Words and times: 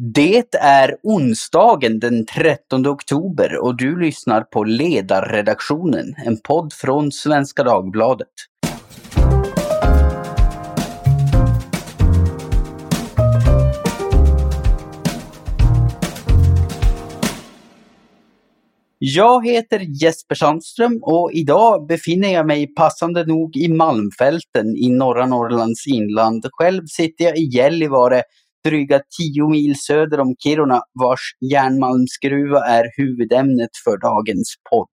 Det 0.00 0.54
är 0.54 0.96
onsdagen 1.02 1.98
den 1.98 2.26
13 2.26 2.86
oktober 2.86 3.64
och 3.64 3.76
du 3.76 4.00
lyssnar 4.00 4.40
på 4.40 4.64
Ledarredaktionen, 4.64 6.14
en 6.26 6.40
podd 6.40 6.72
från 6.72 7.12
Svenska 7.12 7.64
Dagbladet. 7.64 8.28
Jag 18.98 19.46
heter 19.46 20.02
Jesper 20.02 20.34
Sandström 20.34 20.98
och 21.02 21.32
idag 21.32 21.86
befinner 21.86 22.32
jag 22.32 22.46
mig 22.46 22.74
passande 22.74 23.26
nog 23.26 23.56
i 23.56 23.68
Malmfälten 23.68 24.76
i 24.76 24.90
norra 24.90 25.26
Norrlands 25.26 25.86
inland. 25.86 26.46
Själv 26.52 26.86
sitter 26.86 27.24
jag 27.24 27.38
i 27.38 27.44
Gällivare 27.44 28.22
dryga 28.64 29.00
tio 29.18 29.48
mil 29.48 29.74
söder 29.78 30.20
om 30.20 30.34
Kiruna 30.38 30.82
vars 31.00 31.20
järnmalmsgruva 31.52 32.66
är 32.66 32.84
huvudämnet 32.96 33.70
för 33.84 33.98
dagens 33.98 34.54
podd. 34.70 34.88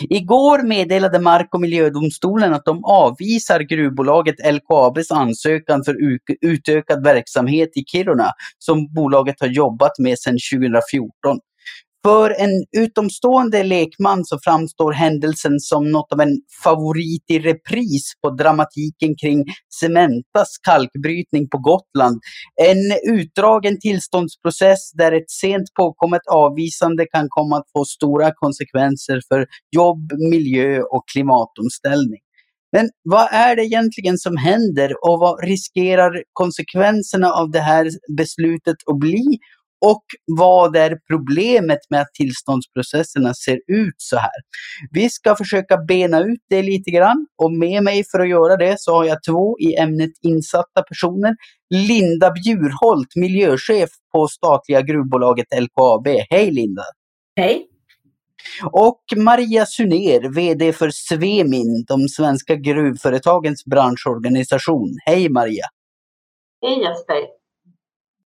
Igår 0.00 0.62
meddelade 0.62 1.18
Mark 1.18 1.54
och 1.54 1.60
miljödomstolen 1.60 2.54
att 2.54 2.64
de 2.64 2.84
avvisar 2.84 3.60
gruvbolaget 3.60 4.34
LKABs 4.52 5.10
ansökan 5.10 5.84
för 5.84 5.96
utökad 6.40 7.04
verksamhet 7.04 7.70
i 7.74 7.84
Kiruna 7.84 8.30
som 8.58 8.94
bolaget 8.94 9.40
har 9.40 9.48
jobbat 9.48 9.98
med 9.98 10.18
sedan 10.18 10.38
2014. 10.52 11.38
För 12.06 12.30
en 12.30 12.64
utomstående 12.76 13.62
lekman 13.62 14.24
så 14.24 14.38
framstår 14.44 14.92
händelsen 14.92 15.60
som 15.60 15.90
något 15.90 16.12
av 16.12 16.20
en 16.20 16.40
favorit 16.64 17.24
i 17.28 17.38
repris 17.38 18.12
på 18.22 18.30
dramatiken 18.30 19.16
kring 19.22 19.44
Cementas 19.80 20.58
kalkbrytning 20.62 21.48
på 21.48 21.58
Gotland. 21.58 22.20
En 22.62 23.14
utdragen 23.14 23.80
tillståndsprocess 23.80 24.92
där 24.92 25.12
ett 25.12 25.30
sent 25.30 25.74
påkommet 25.78 26.22
avvisande 26.30 27.06
kan 27.06 27.26
komma 27.28 27.56
att 27.56 27.70
få 27.72 27.84
stora 27.84 28.32
konsekvenser 28.34 29.20
för 29.28 29.46
jobb, 29.76 30.12
miljö 30.30 30.82
och 30.82 31.04
klimatomställning. 31.12 32.20
Men 32.72 32.90
vad 33.02 33.28
är 33.32 33.56
det 33.56 33.64
egentligen 33.64 34.18
som 34.18 34.36
händer 34.36 34.92
och 35.04 35.20
vad 35.20 35.44
riskerar 35.44 36.22
konsekvenserna 36.32 37.32
av 37.32 37.50
det 37.50 37.60
här 37.60 37.90
beslutet 38.16 38.76
att 38.86 38.98
bli? 38.98 39.38
Och 39.80 40.04
vad 40.26 40.76
är 40.76 40.98
problemet 41.08 41.78
med 41.90 42.00
att 42.00 42.14
tillståndsprocesserna 42.14 43.34
ser 43.34 43.60
ut 43.66 43.94
så 43.96 44.16
här. 44.16 44.40
Vi 44.90 45.10
ska 45.10 45.36
försöka 45.36 45.76
bena 45.76 46.20
ut 46.20 46.40
det 46.50 46.62
lite 46.62 46.90
grann 46.90 47.26
och 47.42 47.52
med 47.52 47.82
mig 47.82 48.04
för 48.10 48.20
att 48.20 48.28
göra 48.28 48.56
det 48.56 48.80
så 48.80 48.94
har 48.94 49.04
jag 49.04 49.18
två 49.28 49.58
i 49.58 49.74
ämnet 49.74 50.10
insatta 50.22 50.82
personer. 50.88 51.36
Linda 51.74 52.30
Bjurholt, 52.30 53.16
miljöchef 53.16 53.90
på 54.12 54.28
statliga 54.28 54.82
gruvbolaget 54.82 55.46
LKAB. 55.60 56.06
Hej 56.30 56.50
Linda! 56.50 56.82
Hej! 57.36 57.66
Och 58.72 59.02
Maria 59.16 59.66
Suner, 59.66 60.34
VD 60.34 60.72
för 60.72 60.90
Svemin, 60.90 61.84
de 61.88 62.08
svenska 62.08 62.54
gruvföretagens 62.54 63.64
branschorganisation. 63.64 64.98
Hej 65.06 65.28
Maria! 65.28 65.64
Hej 66.62 66.82
Jesper! 66.82 67.39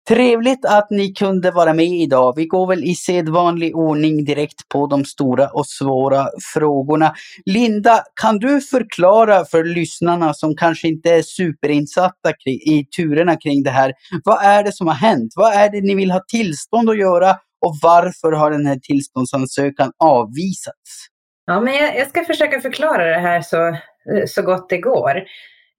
Trevligt 0.08 0.64
att 0.64 0.90
ni 0.90 1.12
kunde 1.12 1.50
vara 1.50 1.74
med 1.74 1.86
idag. 1.86 2.32
Vi 2.36 2.46
går 2.46 2.66
väl 2.66 2.84
i 2.84 2.94
sedvanlig 2.94 3.76
ordning 3.76 4.24
direkt 4.24 4.68
på 4.68 4.86
de 4.86 5.04
stora 5.04 5.48
och 5.48 5.66
svåra 5.66 6.26
frågorna. 6.54 7.14
Linda, 7.46 8.02
kan 8.20 8.38
du 8.38 8.60
förklara 8.60 9.44
för 9.44 9.64
lyssnarna 9.64 10.34
som 10.34 10.56
kanske 10.56 10.88
inte 10.88 11.10
är 11.10 11.22
superinsatta 11.22 12.32
i 12.46 12.84
turerna 12.96 13.36
kring 13.36 13.62
det 13.62 13.70
här. 13.70 13.92
Vad 14.24 14.44
är 14.44 14.64
det 14.64 14.72
som 14.72 14.86
har 14.86 14.94
hänt? 14.94 15.32
Vad 15.36 15.52
är 15.52 15.70
det 15.70 15.80
ni 15.80 15.94
vill 15.94 16.10
ha 16.10 16.20
tillstånd 16.28 16.90
att 16.90 16.98
göra 16.98 17.30
och 17.66 17.74
varför 17.82 18.32
har 18.32 18.50
den 18.50 18.66
här 18.66 18.78
tillståndsansökan 18.82 19.92
avvisats? 19.98 21.08
Ja, 21.46 21.60
men 21.60 21.74
jag, 21.74 21.96
jag 21.96 22.08
ska 22.08 22.24
försöka 22.24 22.60
förklara 22.60 23.04
det 23.04 23.20
här 23.20 23.42
så, 23.42 23.68
eh, 23.68 24.26
så 24.26 24.42
gott 24.42 24.68
det 24.68 24.78
går. 24.78 25.16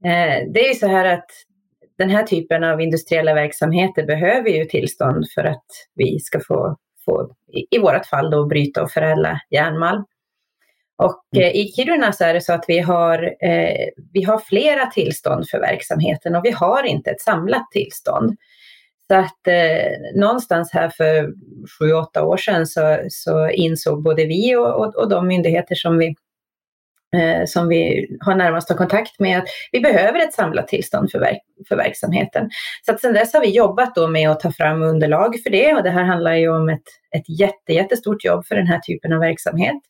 Eh, 0.05 0.51
det 0.53 0.65
är 0.65 0.67
ju 0.67 0.75
så 0.75 0.87
här 0.87 1.05
att 1.05 1.29
den 1.97 2.09
här 2.09 2.23
typen 2.23 2.63
av 2.63 2.81
industriella 2.81 3.33
verksamheter 3.33 4.05
behöver 4.05 4.49
ju 4.49 4.65
tillstånd 4.65 5.25
för 5.35 5.43
att 5.43 5.65
vi 5.95 6.19
ska 6.19 6.39
få, 6.47 6.77
få 7.05 7.35
i, 7.53 7.75
i 7.75 7.79
vårt 7.79 8.05
fall 8.05 8.31
då, 8.31 8.45
bryta 8.45 8.83
och 8.83 8.91
förädla 8.91 9.39
järnmalm. 9.49 10.03
Och 10.97 11.23
mm. 11.35 11.47
eh, 11.47 11.55
i 11.55 11.71
Kiruna 11.75 12.11
så 12.11 12.23
är 12.23 12.33
det 12.33 12.41
så 12.41 12.53
att 12.53 12.65
vi 12.67 12.79
har, 12.79 13.23
eh, 13.23 13.87
vi 14.13 14.23
har 14.23 14.37
flera 14.37 14.85
tillstånd 14.85 15.49
för 15.49 15.59
verksamheten 15.59 16.35
och 16.35 16.45
vi 16.45 16.51
har 16.51 16.83
inte 16.83 17.11
ett 17.11 17.21
samlat 17.21 17.71
tillstånd. 17.71 18.37
Så 19.07 19.15
att 19.15 19.47
eh, 19.47 20.19
någonstans 20.19 20.71
här 20.73 20.89
för 20.89 21.33
sju, 21.79 21.93
åtta 21.93 22.23
år 22.23 22.37
sedan 22.37 22.67
så, 22.67 22.99
så 23.09 23.49
insåg 23.49 24.03
både 24.03 24.25
vi 24.25 24.55
och, 24.55 24.79
och, 24.79 24.95
och 24.95 25.09
de 25.09 25.27
myndigheter 25.27 25.75
som 25.75 25.97
vi 25.97 26.15
eh, 27.15 27.45
som 27.45 27.67
vi 27.67 28.07
har 28.19 28.35
närmast 28.35 28.77
kontakt 28.77 29.19
med, 29.19 29.37
att 29.37 29.47
vi 29.71 29.79
behöver 29.79 30.19
ett 30.19 30.33
samlat 30.33 30.67
tillstånd 30.67 31.11
för, 31.11 31.19
verk 31.19 31.41
för 31.67 31.75
verksamheten. 31.75 32.49
Så 32.85 32.91
att 32.91 33.01
sedan 33.01 33.13
dess 33.13 33.33
har 33.33 33.41
vi 33.41 33.55
jobbat 33.55 33.95
då 33.95 34.07
med 34.07 34.29
att 34.29 34.39
ta 34.39 34.51
fram 34.51 34.83
underlag 34.83 35.35
för 35.43 35.49
det 35.49 35.73
och 35.73 35.83
det 35.83 35.89
här 35.89 36.03
handlar 36.03 36.33
ju 36.33 36.49
om 36.49 36.69
ett, 36.69 36.87
ett 37.15 37.39
jätte, 37.39 37.73
jättestort 37.73 38.25
jobb 38.25 38.45
för 38.45 38.55
den 38.55 38.67
här 38.67 38.79
typen 38.79 39.13
av 39.13 39.19
verksamhet. 39.19 39.81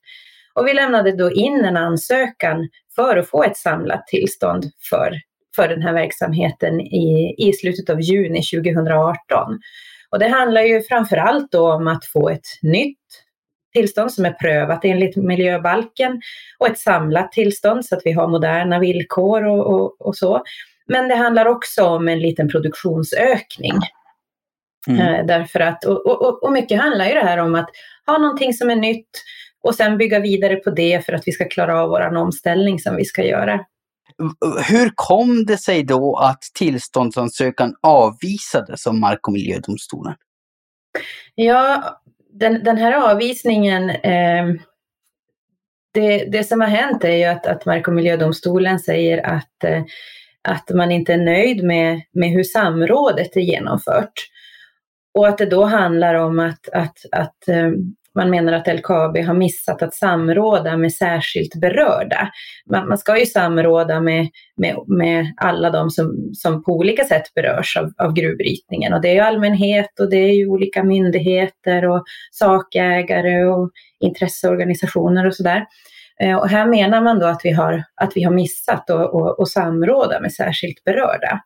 Och 0.54 0.68
vi 0.68 0.74
lämnade 0.74 1.12
då 1.12 1.32
in 1.32 1.66
en 1.66 1.78
ansökan 1.78 2.70
för 2.96 3.18
att 3.18 3.30
få 3.30 3.44
ett 3.44 3.58
samlat 3.58 4.08
tillstånd 4.08 4.66
för, 4.90 5.14
för 5.56 5.68
den 5.68 5.82
här 5.82 5.94
verksamheten 5.94 6.82
i, 6.82 7.36
i 7.38 7.54
slutet 7.54 7.90
av 7.90 8.02
juni 8.02 8.42
2018. 8.42 9.60
Och 10.10 10.20
det 10.20 10.28
handlar 10.28 10.62
ju 10.62 10.82
framför 10.82 11.18
allt 11.18 11.52
då 11.52 11.74
om 11.74 11.88
att 11.88 12.06
få 12.06 12.30
ett 12.30 12.48
nytt 12.62 12.98
tillstånd 13.76 14.12
som 14.12 14.26
är 14.26 14.32
prövat 14.32 14.86
enligt 14.86 15.16
miljöbalken 15.16 16.22
och 16.58 16.68
ett 16.68 16.80
samlat 16.80 17.32
tillstånd 17.32 17.86
så 17.86 17.96
att 17.96 18.02
vi 18.06 18.12
har 18.12 18.28
moderna 18.28 18.80
villkor 18.80 19.46
och, 19.46 19.74
och, 19.74 20.02
och 20.02 20.16
så. 20.16 20.44
Men 20.88 21.08
det 21.08 21.16
handlar 21.16 21.46
också 21.46 21.84
om 21.84 22.08
en 22.08 22.20
liten 22.20 22.50
produktionsökning. 22.50 23.74
Mm. 24.88 25.02
Eh, 25.02 25.26
därför 25.26 25.60
att, 25.60 25.86
och, 25.86 26.06
och, 26.06 26.44
och 26.44 26.52
mycket 26.52 26.82
handlar 26.82 27.06
ju 27.06 27.14
det 27.14 27.26
här 27.26 27.38
om 27.38 27.56
att 27.56 27.70
ha 28.06 28.18
någonting 28.18 28.54
som 28.54 28.70
är 28.70 28.76
nytt 28.76 29.10
och 29.64 29.76
sen 29.76 29.98
bygga 29.98 30.20
vidare 30.20 30.56
på 30.56 30.70
det 30.70 31.06
för 31.06 31.14
att 31.14 31.24
vi 31.26 31.32
ska 31.32 31.50
klara 31.50 31.82
av 31.82 31.90
vår 31.90 32.16
omställning 32.16 32.80
som 32.80 32.96
vi 32.96 33.06
ska 33.06 33.24
göra. 33.24 33.66
Hur 34.70 34.92
kom 34.96 35.46
det 35.46 35.58
sig 35.58 35.84
då 35.84 36.16
att 36.16 36.42
tillståndsansökan 36.54 37.76
avvisades 37.82 38.88
av 38.88 38.96
Mark 38.96 39.28
och 39.28 39.34
miljödomstolen? 39.34 40.16
Ja, 41.36 41.84
den, 42.40 42.64
den 42.64 42.78
här 42.78 43.12
avvisningen, 43.12 43.90
eh, 43.90 44.46
det, 45.94 46.26
det 46.26 46.44
som 46.44 46.62
har 46.62 46.68
hänt 46.68 47.04
är 47.04 47.16
ju 47.16 47.24
att, 47.24 47.48
att 47.48 47.66
Mark 47.66 47.88
och 47.88 47.94
miljödomstolen 47.94 48.80
säger 48.80 49.26
att, 49.26 49.64
eh, 49.64 49.84
att 50.42 50.70
man 50.70 50.92
inte 50.92 51.14
är 51.14 51.18
nöjd 51.18 51.64
med, 51.64 52.02
med 52.12 52.30
hur 52.30 52.44
samrådet 52.44 53.36
är 53.36 53.42
genomfört. 53.42 54.14
Och 55.14 55.28
att 55.28 55.38
det 55.38 55.46
då 55.46 55.64
handlar 55.64 56.16
om 56.16 56.40
att, 56.40 56.70
att, 56.70 56.98
att 57.12 57.48
eh, 57.48 57.72
man 58.16 58.30
menar 58.30 58.54
att 58.54 58.68
LKAB 58.68 59.18
har 59.18 59.34
missat 59.34 59.82
att 59.82 59.94
samråda 59.94 60.78
med 60.78 60.94
särskilt 60.94 61.56
berörda. 61.56 62.32
Man, 62.72 62.88
man 62.88 62.98
ska 62.98 63.20
ju 63.20 63.26
samråda 63.26 64.02
med, 64.02 64.30
med, 64.58 64.76
med 64.88 65.34
alla 65.38 65.70
de 65.70 65.90
som, 65.90 66.30
som 66.34 66.64
på 66.64 66.72
olika 66.72 67.04
sätt 67.04 67.34
berörs 67.36 67.78
av, 67.78 67.92
av 67.98 68.14
gruvbrytningen 68.14 68.94
och 68.94 69.02
det 69.02 69.10
är 69.10 69.14
ju 69.14 69.20
allmänhet 69.20 70.00
och 70.00 70.10
det 70.10 70.18
är 70.18 70.34
ju 70.34 70.48
olika 70.48 70.84
myndigheter 70.84 71.90
och 71.90 72.04
sakägare 72.32 73.46
och 73.46 73.72
intresseorganisationer 74.00 75.26
och 75.28 75.36
sådär. 75.36 75.66
Eh, 76.22 76.36
och 76.36 76.50
här 76.50 76.66
menar 76.66 77.02
man 77.02 77.20
då 77.20 77.26
att 77.26 77.42
vi 77.44 77.52
har, 77.52 77.84
att 77.96 78.12
vi 78.16 78.24
har 78.24 78.32
missat 78.32 78.90
att 79.40 79.48
samråda 79.48 80.20
med 80.20 80.34
särskilt 80.34 80.84
berörda. 80.84 81.42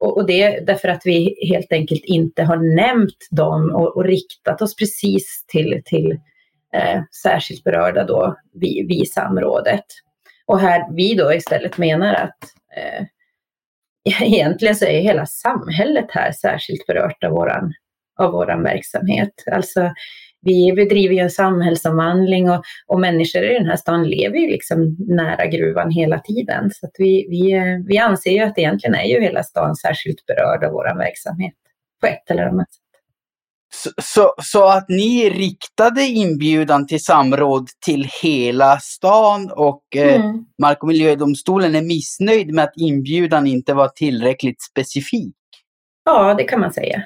Och, 0.00 0.16
och 0.16 0.26
det 0.26 0.42
är 0.42 0.66
därför 0.66 0.88
att 0.88 1.02
vi 1.04 1.48
helt 1.52 1.72
enkelt 1.72 2.04
inte 2.04 2.42
har 2.42 2.76
nämnt 2.76 3.28
dem 3.30 3.74
och, 3.74 3.96
och 3.96 4.04
riktat 4.04 4.62
oss 4.62 4.76
precis 4.76 5.44
till, 5.48 5.82
till 5.84 6.18
eh, 6.74 7.02
särskilt 7.22 7.64
berörda 7.64 8.04
då 8.04 8.36
vid, 8.52 8.88
vid 8.88 9.12
samrådet. 9.12 9.84
Och 10.46 10.60
här 10.60 10.96
vi 10.96 11.14
då 11.14 11.34
istället 11.34 11.78
menar 11.78 12.14
att 12.14 12.38
eh, 12.76 13.06
egentligen 14.22 14.76
så 14.76 14.84
är 14.84 15.00
hela 15.00 15.26
samhället 15.26 16.06
här 16.08 16.32
särskilt 16.32 16.86
berört 16.86 17.24
av 17.24 17.30
våran, 17.30 17.72
av 18.18 18.32
våran 18.32 18.62
verksamhet. 18.62 19.34
Alltså 19.52 19.92
vi 20.42 20.72
bedriver 20.72 21.14
ju 21.14 21.20
en 21.20 21.30
samhällsomvandling 21.30 22.50
och, 22.50 22.62
och 22.86 23.00
människor 23.00 23.42
i 23.42 23.54
den 23.54 23.66
här 23.66 23.76
stan 23.76 24.08
lever 24.08 24.36
ju 24.36 24.46
liksom 24.46 24.96
nära 24.98 25.46
gruvan 25.46 25.90
hela 25.90 26.18
tiden. 26.18 26.70
Så 26.70 26.88
vi, 26.98 27.26
vi, 27.30 27.60
vi 27.88 27.98
anser 27.98 28.30
ju 28.30 28.40
att 28.40 28.58
egentligen 28.58 28.94
är 28.94 29.04
ju 29.04 29.20
hela 29.20 29.42
stan 29.42 29.76
särskilt 29.76 30.26
berörd 30.26 30.64
av 30.64 30.72
vår 30.72 30.98
verksamhet 30.98 31.54
på 32.00 32.06
ett 32.06 32.30
eller 32.30 32.42
annat 32.42 32.72
sätt. 32.72 32.80
Så, 33.72 33.90
så, 34.02 34.34
så, 34.42 34.64
att 34.64 34.88
ni 34.88 35.30
riktade 35.30 36.02
inbjudan 36.02 36.86
till 36.86 37.04
samråd 37.04 37.68
till 37.84 38.08
hela 38.22 38.78
stan 38.80 39.50
och 39.56 39.82
eh, 39.96 40.14
mm. 40.14 40.44
Mark 40.62 40.82
och 40.82 40.88
miljödomstolen 40.88 41.74
är 41.74 41.82
missnöjd 41.82 42.54
med 42.54 42.64
att 42.64 42.76
inbjudan 42.76 43.46
inte 43.46 43.74
var 43.74 43.88
tillräckligt 43.88 44.62
specifik? 44.62 45.34
Ja, 46.04 46.34
det 46.34 46.44
kan 46.44 46.60
man 46.60 46.72
säga. 46.72 47.02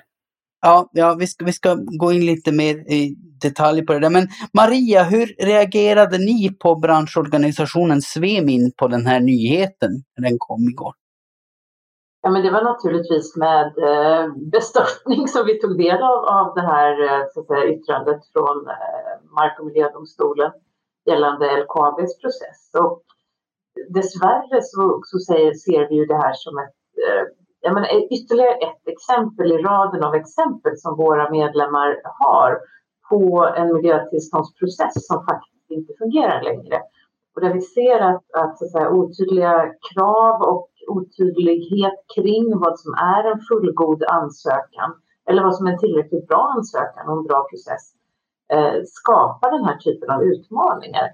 Ja, 0.66 0.88
ja 0.92 1.16
vi, 1.18 1.26
ska, 1.26 1.44
vi 1.44 1.52
ska 1.52 1.76
gå 2.00 2.12
in 2.12 2.26
lite 2.26 2.52
mer 2.52 2.74
i 2.74 3.16
detalj 3.42 3.86
på 3.86 3.92
det 3.92 4.00
där. 4.00 4.10
Men 4.10 4.28
Maria, 4.52 5.02
hur 5.02 5.26
reagerade 5.26 6.18
ni 6.18 6.56
på 6.62 6.76
branschorganisationen 6.76 8.02
Svemin 8.02 8.72
på 8.76 8.88
den 8.88 9.06
här 9.06 9.20
nyheten 9.20 9.90
när 10.16 10.28
den 10.28 10.38
kom 10.38 10.62
igår? 10.68 10.94
Ja, 12.22 12.30
men 12.30 12.42
det 12.42 12.50
var 12.50 12.62
naturligtvis 12.62 13.36
med 13.36 13.66
eh, 13.90 14.24
bestörtning 14.52 15.28
som 15.28 15.46
vi 15.46 15.60
tog 15.60 15.78
del 15.78 16.02
av, 16.12 16.18
av 16.38 16.54
det 16.54 16.66
här 16.74 16.92
eh, 17.02 17.24
så 17.34 17.40
att 17.40 17.46
säga, 17.46 17.74
yttrandet 17.74 18.20
från 18.32 18.56
eh, 18.68 19.14
Mark 19.36 19.60
och 19.60 19.66
miljödomstolen 19.66 20.52
gällande 21.10 21.44
LKABs 21.62 22.18
process. 22.22 22.60
Och 22.84 23.02
dessvärre 23.88 24.62
så, 24.62 25.00
så 25.04 25.18
säger, 25.18 25.54
ser 25.54 25.88
vi 25.88 25.94
ju 25.94 26.06
det 26.06 26.20
här 26.24 26.34
som 26.34 26.58
ett 26.58 26.74
jag 27.64 27.74
menar, 27.74 27.88
eh, 27.88 28.02
ytterligare 28.16 28.54
ett 28.68 28.88
exempel 28.94 29.52
i 29.52 29.58
raden 29.58 30.04
av 30.04 30.14
exempel 30.14 30.76
som 30.76 30.96
våra 30.96 31.30
medlemmar 31.30 32.00
har 32.04 32.58
på 33.10 33.52
en 33.56 33.74
miljötillståndsprocess 33.74 35.06
som 35.06 35.24
faktiskt 35.30 35.70
inte 35.70 35.92
fungerar 35.98 36.42
längre. 36.42 36.76
Och 37.34 37.40
där 37.40 37.52
vi 37.52 37.60
ser 37.60 38.00
att, 38.00 38.24
att, 38.42 38.58
så 38.58 38.64
att 38.64 38.70
säga, 38.70 38.90
otydliga 38.90 39.72
krav 39.92 40.42
och 40.42 40.70
otydlighet 40.88 41.98
kring 42.16 42.58
vad 42.58 42.78
som 42.80 42.94
är 42.94 43.24
en 43.32 43.40
fullgod 43.48 44.04
ansökan 44.04 44.90
eller 45.28 45.42
vad 45.42 45.56
som 45.56 45.66
är 45.66 45.72
en 45.72 45.78
tillräckligt 45.78 46.28
bra 46.28 46.52
ansökan 46.56 47.08
och 47.08 47.18
en 47.18 47.24
bra 47.24 47.46
process 47.50 47.84
eh, 48.52 48.82
skapar 48.84 49.50
den 49.50 49.64
här 49.64 49.76
typen 49.76 50.10
av 50.10 50.22
utmaningar. 50.22 51.08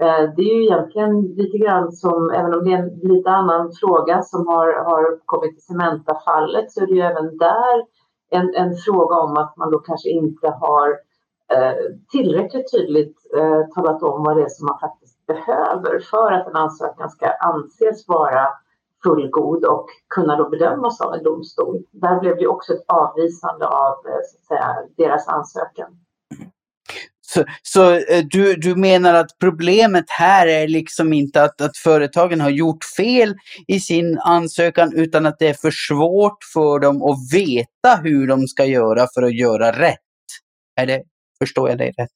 Eh, 0.00 0.30
det 0.36 0.42
är 0.42 0.54
ju 0.54 0.64
egentligen 0.64 1.22
lite 1.22 1.58
grann 1.58 1.92
som, 1.92 2.30
även 2.30 2.54
om 2.54 2.64
det 2.64 2.72
är 2.72 2.78
en 2.78 2.98
lite 3.02 3.30
annan 3.30 3.72
fråga 3.80 4.22
som 4.22 4.46
har, 4.46 4.84
har 4.84 5.18
kommit 5.24 5.58
i 5.58 5.60
Cementa-fallet, 5.60 6.72
så 6.72 6.82
är 6.82 6.86
det 6.86 6.94
ju 6.94 7.00
även 7.00 7.38
där 7.38 7.84
en, 8.30 8.54
en 8.54 8.76
fråga 8.76 9.16
om 9.16 9.36
att 9.36 9.56
man 9.56 9.70
då 9.70 9.78
kanske 9.78 10.08
inte 10.08 10.48
har 10.48 10.88
eh, 11.52 11.74
tillräckligt 12.10 12.72
tydligt 12.72 13.16
eh, 13.36 13.60
talat 13.74 14.02
om 14.02 14.24
vad 14.24 14.36
det 14.36 14.42
är 14.42 14.48
som 14.48 14.66
man 14.66 14.78
faktiskt 14.78 15.26
behöver 15.26 16.00
för 16.10 16.32
att 16.32 16.46
en 16.46 16.56
ansökan 16.56 17.10
ska 17.10 17.26
anses 17.26 18.08
vara 18.08 18.48
fullgod 19.04 19.64
och 19.64 19.86
kunna 20.14 20.36
då 20.36 20.48
bedömas 20.48 21.00
av 21.00 21.14
en 21.14 21.22
domstol. 21.22 21.84
Där 21.90 22.20
blev 22.20 22.36
det 22.36 22.46
också 22.46 22.72
ett 22.72 22.84
avvisande 22.86 23.66
av 23.68 23.94
eh, 24.06 24.20
så 24.24 24.36
att 24.36 24.44
säga, 24.44 24.76
deras 24.96 25.28
ansökan. 25.28 25.90
Så, 27.34 27.44
så 27.62 27.92
eh, 27.92 28.24
du, 28.30 28.54
du 28.54 28.76
menar 28.76 29.14
att 29.14 29.38
problemet 29.40 30.04
här 30.08 30.46
är 30.46 30.68
liksom 30.68 31.12
inte 31.12 31.42
att, 31.42 31.60
att 31.60 31.76
företagen 31.76 32.40
har 32.40 32.50
gjort 32.50 32.84
fel 32.96 33.34
i 33.66 33.80
sin 33.80 34.18
ansökan 34.18 34.92
utan 34.94 35.26
att 35.26 35.38
det 35.38 35.48
är 35.48 35.54
för 35.54 35.70
svårt 35.70 36.44
för 36.54 36.78
dem 36.78 37.02
att 37.02 37.18
veta 37.34 38.02
hur 38.02 38.26
de 38.26 38.46
ska 38.46 38.64
göra 38.64 39.06
för 39.14 39.22
att 39.22 39.34
göra 39.34 39.72
rätt? 39.72 39.98
Är 40.80 40.86
det, 40.86 41.02
förstår 41.38 41.68
jag 41.68 41.78
dig 41.78 41.94
rätt? 41.98 42.10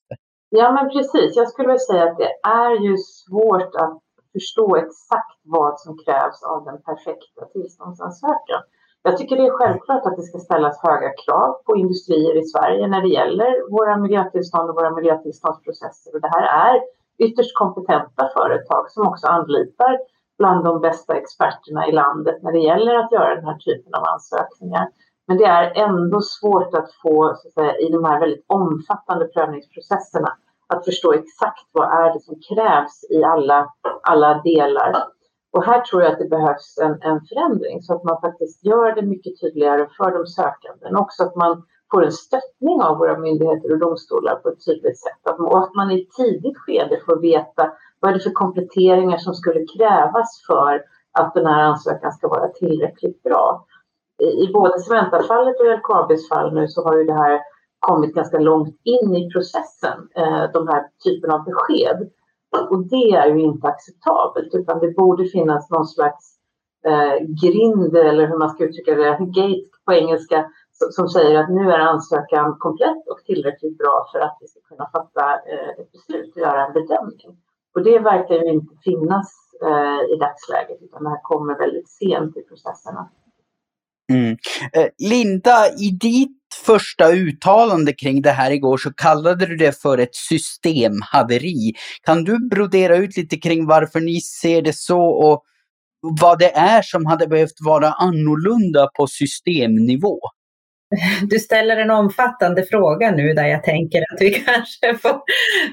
Ja 0.49 0.73
men 0.73 0.91
precis, 0.91 1.37
jag 1.37 1.49
skulle 1.49 1.69
vilja 1.69 1.79
säga 1.79 2.05
att 2.05 2.19
det 2.19 2.32
är 2.49 2.75
ju 2.87 2.97
svårt 2.97 3.75
att 3.75 3.99
förstå 4.32 4.76
exakt 4.76 5.41
vad 5.43 5.81
som 5.81 5.99
krävs 6.05 6.43
av 6.43 6.64
den 6.64 6.82
perfekta 6.82 7.44
tillståndsansökan. 7.53 8.62
Jag 9.02 9.16
tycker 9.16 9.37
det 9.37 9.46
är 9.46 9.58
självklart 9.58 10.06
att 10.06 10.16
det 10.16 10.22
ska 10.22 10.38
ställas 10.38 10.82
höga 10.82 11.10
krav 11.25 11.52
på 11.66 11.76
industrier 11.76 12.37
i 12.37 12.44
Sverige 12.44 12.87
när 12.87 13.02
det 13.02 13.08
gäller 13.08 13.70
våra 13.70 13.96
miljötillstånd 13.96 14.70
och 14.70 14.76
våra 14.76 14.90
miljötillståndsprocesser. 14.90 16.14
Och 16.14 16.20
det 16.20 16.28
här 16.28 16.72
är 16.72 16.81
ytterst 17.19 17.58
kompetenta 17.58 18.31
företag 18.37 18.90
som 18.90 19.06
också 19.06 19.26
anlitar 19.26 19.99
bland 20.38 20.64
de 20.64 20.81
bästa 20.81 21.16
experterna 21.16 21.88
i 21.88 21.93
landet 21.93 22.43
när 22.43 22.52
det 22.52 22.58
gäller 22.58 22.94
att 22.94 23.12
göra 23.12 23.34
den 23.34 23.44
här 23.44 23.58
typen 23.58 23.94
av 23.94 24.04
ansökningar. 24.04 24.88
Men 25.26 25.37
det 25.37 25.44
är 25.44 25.84
ändå 25.84 26.20
svårt 26.20 26.75
att 26.75 26.90
få, 27.02 27.34
så 27.37 27.49
att 27.49 27.54
säga, 27.54 27.78
i 27.78 27.88
de 27.93 28.04
här 28.04 28.20
väldigt 28.20 28.44
omfattande 28.46 29.25
prövningsprocesserna, 29.25 30.37
att 30.66 30.84
förstå 30.84 31.12
exakt 31.12 31.69
vad 31.72 31.88
är 32.04 32.12
det 32.12 32.20
som 32.20 32.34
krävs 32.49 33.04
i 33.10 33.25
alla, 33.25 33.69
alla 34.02 34.43
delar. 34.43 35.06
Och 35.52 35.64
här 35.64 35.81
tror 35.81 36.02
jag 36.02 36.12
att 36.12 36.19
det 36.19 36.28
behövs 36.28 36.78
en, 36.78 36.93
en 37.02 37.20
förändring 37.28 37.82
så 37.82 37.94
att 37.94 38.04
man 38.04 38.20
faktiskt 38.20 38.64
gör 38.64 38.94
det 38.94 39.02
mycket 39.02 39.40
tydligare 39.40 39.88
för 39.96 40.10
de 40.19 40.26
sökande. 40.26 40.81
Men 40.82 40.96
också 40.96 41.22
att 41.22 41.37
man 41.37 41.62
får 41.90 42.04
en 42.04 42.12
stöttning 42.12 42.82
av 42.82 42.99
våra 42.99 43.19
myndigheter 43.19 43.72
och 43.72 43.78
domstolar 43.78 44.34
på 44.34 44.49
ett 44.49 44.64
tydligt 44.66 45.00
sätt. 45.00 45.38
Och 45.38 45.58
att 45.58 45.75
man 45.75 45.90
i 45.90 46.02
ett 46.02 46.10
tidigt 46.10 46.58
skede 46.58 47.00
får 47.06 47.20
veta 47.20 47.72
vad 48.00 48.10
är 48.10 48.14
det 48.14 48.20
för 48.20 48.31
kompletteringar 48.31 49.19
som 49.19 49.34
skulle 49.34 49.66
krävas 49.76 50.44
för 50.46 50.82
att 51.19 51.34
den 51.34 51.46
här 51.46 51.62
ansökan 51.62 52.12
ska 52.12 52.28
vara 52.28 52.49
tillräckligt 52.49 53.22
bra. 53.22 53.66
I, 54.22 54.25
i 54.25 54.52
både 54.52 54.78
Cementa-fallet 54.78 55.60
och 55.60 55.78
LKABs 55.78 56.28
fall 56.28 56.54
nu 56.54 56.69
så 56.69 56.84
har 56.84 56.96
ju 56.96 57.04
det 57.04 57.14
här 57.14 57.40
kommit 57.78 58.14
ganska 58.14 58.38
långt 58.38 58.81
in 58.84 59.16
i 59.16 59.31
processen, 59.31 60.08
eh, 60.16 60.44
de 60.52 60.69
här 60.69 60.82
typen 61.04 61.31
av 61.31 61.44
besked. 61.44 62.10
Och 62.70 62.87
det 62.87 63.10
är 63.10 63.26
ju 63.26 63.40
inte 63.40 63.66
acceptabelt 63.69 64.54
utan 64.54 64.78
det 64.78 64.90
borde 64.90 65.25
finnas 65.25 65.70
någon 65.70 65.87
slags 65.87 66.38
eh, 66.87 67.26
grind 67.43 67.96
eller 67.96 68.26
hur 68.26 68.38
man 68.38 68.50
ska 68.50 68.64
uttrycka 68.64 68.94
det, 68.94 69.19
gate 69.20 69.69
på 69.84 69.93
engelska 69.93 70.50
som 70.90 71.08
säger 71.08 71.38
att 71.38 71.50
nu 71.50 71.72
är 71.72 71.78
ansökan 71.78 72.56
komplett 72.58 73.08
och 73.10 73.25
tillräckligt 73.25 73.78
bra 73.78 74.06
för 74.12 74.19
att 74.19 74.38
vi 74.40 74.46
ska 74.46 74.60
kunna 74.60 74.88
fatta 74.93 75.32
eh, 75.32 75.69
ett 75.69 75.93
beslut 75.93 76.37
och 76.37 76.40
göra 76.40 76.66
en 76.66 76.72
bedömning. 76.72 77.37
Och 77.75 77.82
det 77.82 77.99
verkar 77.99 78.34
ju 78.34 78.52
inte 78.52 78.75
finnas 78.84 79.32
eh, 79.62 80.00
i 80.12 80.16
dagsläget 80.20 80.82
utan 80.82 81.04
det 81.04 81.10
här 81.10 81.22
kommer 81.22 81.58
väldigt 81.58 81.88
sent 81.88 82.37
i 82.37 82.43
processerna. 82.43 83.08
Mm. 84.10 84.37
Eh, 84.72 84.87
Linda, 84.99 85.69
i 85.78 85.90
ditt 85.90 86.38
första 86.66 87.12
uttalande 87.12 87.93
kring 87.93 88.22
det 88.22 88.31
här 88.31 88.50
igår 88.50 88.76
så 88.76 88.93
kallade 88.93 89.46
du 89.46 89.56
det 89.56 89.82
för 89.82 89.99
ett 89.99 90.14
systemhaveri. 90.14 91.72
Kan 92.02 92.25
du 92.25 92.49
brodera 92.49 92.96
ut 92.96 93.16
lite 93.16 93.37
kring 93.37 93.66
varför 93.66 94.00
ni 94.00 94.20
ser 94.20 94.62
det 94.62 94.76
så 94.76 95.00
och 95.00 95.43
vad 96.00 96.38
det 96.38 96.50
är 96.56 96.82
som 96.82 97.06
hade 97.06 97.26
behövt 97.26 97.60
vara 97.60 97.93
annorlunda 97.93 98.88
på 98.96 99.06
systemnivå? 99.06 100.19
Du 101.22 101.38
ställer 101.38 101.76
en 101.76 101.90
omfattande 101.90 102.62
fråga 102.62 103.10
nu 103.10 103.34
där 103.34 103.46
jag 103.46 103.64
tänker 103.64 103.99
att 103.99 104.20
vi 104.20 104.31
kanske 104.46 104.99
får, 104.99 105.20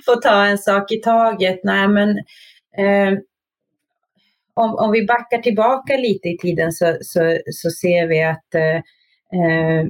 får 0.05 0.21
ta 0.21 0.45
en 0.45 0.57
sak 0.57 0.91
i 0.91 1.01
taget. 1.01 1.59
Nej, 1.63 1.87
men, 1.87 2.09
eh, 2.77 3.19
om, 4.53 4.75
om 4.75 4.91
vi 4.91 5.05
backar 5.05 5.37
tillbaka 5.37 5.97
lite 5.97 6.29
i 6.29 6.37
tiden 6.37 6.71
så, 6.71 6.97
så, 7.01 7.37
så 7.45 7.69
ser 7.69 8.07
vi 8.07 8.23
att 8.23 8.55
eh, 8.55 8.75
eh 9.39 9.85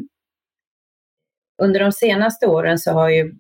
under 1.62 1.80
de 1.80 1.92
senaste 1.92 2.48
åren 2.48 2.80
så 2.80 2.92
har 2.92 3.10
ju 3.10 3.34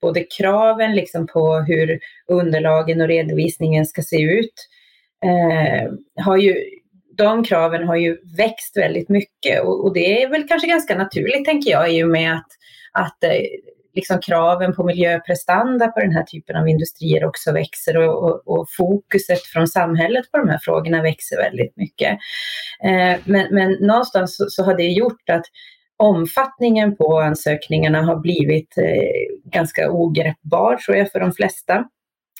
både 0.00 0.24
kraven 0.38 0.94
liksom 0.94 1.26
på 1.26 1.64
hur 1.68 1.98
underlagen 2.28 3.00
och 3.00 3.08
redovisningen 3.08 3.86
ska 3.86 4.02
se 4.02 4.22
ut, 4.22 4.54
eh, 5.24 5.92
har 6.24 6.36
ju, 6.36 6.54
de 7.16 7.44
kraven 7.44 7.88
har 7.88 7.96
ju 7.96 8.18
växt 8.36 8.76
väldigt 8.76 9.08
mycket. 9.08 9.62
Och, 9.62 9.84
och, 9.84 9.94
det 9.94 10.22
är 10.22 10.28
väl 10.28 10.48
kanske 10.48 10.68
ganska 10.68 10.98
naturligt 10.98 11.44
tänker 11.44 11.70
jag 11.70 11.94
i 11.94 12.04
och 12.04 12.08
med 12.08 12.32
att, 12.32 12.48
att 12.92 13.24
eh, 13.24 13.40
liksom 13.96 14.20
kraven 14.20 14.74
på 14.74 14.84
miljöprestanda 14.84 15.88
på 15.88 16.00
den 16.00 16.12
här 16.12 16.22
typen 16.22 16.56
av 16.56 16.68
industrier 16.68 17.24
också 17.24 17.52
växer 17.52 17.96
och, 17.96 18.24
och, 18.24 18.48
och 18.48 18.66
fokuset 18.76 19.42
från 19.42 19.68
samhället 19.68 20.30
på 20.32 20.38
de 20.38 20.48
här 20.48 20.58
frågorna 20.62 21.02
växer 21.02 21.36
väldigt 21.36 21.76
mycket. 21.76 22.10
Eh, 22.84 23.16
men, 23.24 23.54
men 23.54 23.72
någonstans 23.72 24.36
så, 24.36 24.44
så 24.48 24.62
har 24.62 24.74
det 24.74 24.88
gjort 24.88 25.30
att 25.30 25.44
omfattningen 25.96 26.96
på 26.96 27.18
ansökningarna 27.20 28.02
har 28.02 28.16
blivit 28.16 28.78
eh, 28.78 29.50
ganska 29.52 29.90
ogreppbar 29.90 30.76
tror 30.76 30.96
jag 30.96 31.12
för 31.12 31.20
de 31.20 31.32
flesta. 31.32 31.84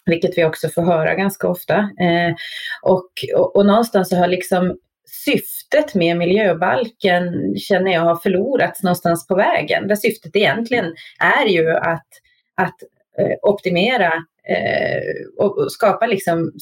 Vilket 0.06 0.38
vi 0.38 0.44
också 0.44 0.68
får 0.68 0.82
höra 0.82 1.14
ganska 1.14 1.48
ofta. 1.48 1.74
Eh, 1.76 2.34
och, 2.82 3.10
och, 3.34 3.56
och 3.56 3.66
någonstans 3.66 4.08
så 4.08 4.16
har 4.16 4.26
liksom 4.26 4.76
syftet 5.06 5.94
med 5.94 6.16
miljöbalken 6.16 7.54
känner 7.58 7.92
jag 7.92 8.00
har 8.00 8.16
förlorats 8.16 8.82
någonstans 8.82 9.26
på 9.26 9.34
vägen. 9.34 9.88
Där 9.88 9.96
syftet 9.96 10.36
egentligen 10.36 10.94
är 11.20 11.46
ju 11.46 11.70
att, 11.70 12.08
att 12.56 12.82
eh, 13.18 13.36
optimera 13.42 14.12
eh, 14.48 15.44
och 15.44 15.72
skapa 15.72 16.06
liksom 16.06 16.52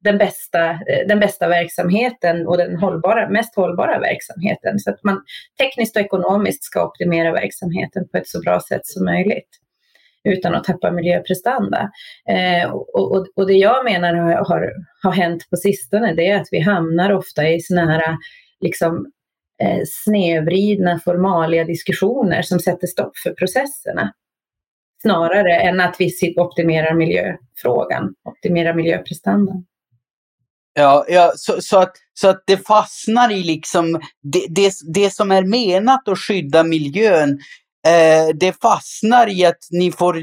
den, 0.00 0.18
bästa, 0.18 0.70
eh, 0.70 1.06
den 1.08 1.20
bästa 1.20 1.48
verksamheten 1.48 2.46
och 2.46 2.56
den 2.56 2.76
hållbara, 2.76 3.28
mest 3.28 3.56
hållbara 3.56 3.98
verksamheten. 3.98 4.78
Så 4.78 4.90
att 4.90 5.04
man 5.04 5.22
tekniskt 5.60 5.96
och 5.96 6.02
ekonomiskt 6.02 6.64
ska 6.64 6.86
optimera 6.86 7.32
verksamheten 7.32 8.08
på 8.08 8.18
ett 8.18 8.28
så 8.28 8.40
bra 8.40 8.60
sätt 8.60 8.86
som 8.86 9.04
möjligt 9.04 9.48
utan 10.24 10.54
att 10.54 10.64
tappa 10.64 10.90
miljöprestanda. 10.90 11.90
Eh, 12.28 12.70
och, 12.70 13.12
och, 13.12 13.26
och, 13.36 13.46
det 13.46 13.54
jag 13.54 13.84
menar 13.84 14.14
har, 14.14 14.32
har, 14.32 14.72
har 15.02 15.12
hänt 15.12 15.50
på 15.50 15.56
sistone 15.56 16.14
det 16.14 16.26
är 16.26 16.40
att 16.40 16.48
vi 16.50 16.60
hamnar 16.60 17.12
ofta 17.12 17.48
i 17.48 17.60
sådana 17.60 17.92
här 17.92 18.16
liksom, 18.60 19.06
eh, 19.62 19.80
snedvridna 19.86 21.00
formalia 21.04 21.64
diskussioner 21.64 22.42
som 22.42 22.60
sätter 22.60 22.86
stopp 22.86 23.18
för 23.18 23.30
processerna 23.30 24.12
snarare 25.02 25.60
än 25.60 25.80
att 25.80 25.96
vi 25.98 26.34
optimerar 26.36 26.94
miljöfrågan, 26.94 28.14
optimerar 28.24 28.74
miljöprestandan. 28.74 29.64
Ja, 30.74 31.04
ja 31.08 31.32
så, 31.36 31.60
så, 31.60 31.78
att, 31.78 31.92
så 32.14 32.28
att 32.28 32.42
det 32.46 32.66
fastnar 32.66 33.32
i 33.32 33.42
liksom 33.42 34.00
det, 34.22 34.46
det, 34.48 34.72
det 34.94 35.10
som 35.10 35.30
är 35.30 35.42
menat 35.42 36.08
att 36.08 36.18
skydda 36.18 36.64
miljön 36.64 37.38
eh, 37.86 38.36
det 38.40 38.60
fastnar 38.62 39.38
i 39.38 39.44
att 39.44 39.68
ni 39.70 39.92
får 39.92 40.18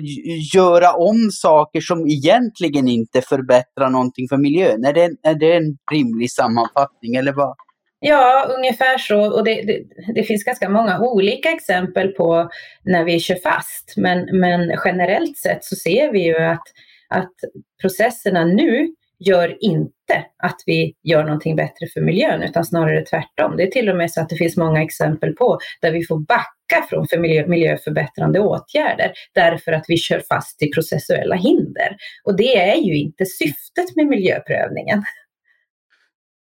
göra 0.54 0.94
om 0.94 1.30
saker 1.32 1.82
som 1.82 2.08
egentligen 2.08 2.88
inte 2.88 3.22
förbättrar 3.22 3.90
någonting 3.90 4.28
för 4.30 4.38
miljön. 4.38 4.86
Är 4.86 4.94
det, 4.94 5.10
är 5.24 5.36
det 5.36 5.56
en 5.56 5.78
rimlig 5.92 6.32
sammanfattning 6.32 7.16
eller 7.16 7.34
vad? 7.34 7.56
Ja, 8.00 8.48
ungefär 8.58 8.98
så. 8.98 9.34
Och 9.34 9.44
det, 9.44 9.62
det, 9.62 9.84
det, 10.16 10.24
finns 10.24 10.44
ganska 10.44 10.70
många 10.70 11.00
olika 11.00 11.52
exempel 11.52 12.08
på 12.08 12.50
när 12.84 13.04
vi 13.04 13.20
kör 13.20 13.36
fast. 13.36 13.94
Men, 13.98 14.40
men 14.40 14.74
generellt 14.86 15.38
sett 15.38 15.64
så 15.64 15.76
ser 15.76 16.12
vi 16.12 16.24
ju 16.26 16.38
att, 16.38 16.64
att 17.10 17.34
processerna 17.82 18.46
nu 18.46 18.88
gör 19.20 19.58
inte 19.64 20.26
att 20.44 20.56
vi 20.66 20.94
gör 21.04 21.24
någonting 21.24 21.56
bättre 21.56 21.88
för 21.94 22.02
miljön, 22.02 22.44
utan 22.44 22.66
snarare 22.66 23.06
tvärtom. 23.06 23.58
Det 23.58 23.64
är 23.64 23.72
till 23.72 23.90
och 23.90 23.98
med 23.98 24.12
så 24.12 24.22
att 24.22 24.30
det 24.30 24.36
finns 24.36 24.58
många 24.58 24.84
exempel 24.84 25.34
på 25.34 25.60
där 25.82 25.92
vi 25.92 26.06
får 26.06 26.20
backa 26.20 26.57
från 26.90 27.08
för 27.08 27.18
miljö, 27.18 27.48
miljöförbättrande 27.48 28.40
åtgärder 28.40 29.12
därför 29.34 29.72
att 29.72 29.86
vi 29.88 29.98
kör 29.98 30.24
fast 30.30 30.62
i 30.62 30.72
processuella 30.72 31.36
hinder. 31.36 31.98
Och 32.24 32.38
det 32.38 32.58
är 32.58 32.76
ju 32.76 32.98
inte 32.98 33.26
syftet 33.26 33.96
med 33.96 34.08
miljöprövningen. 34.08 35.04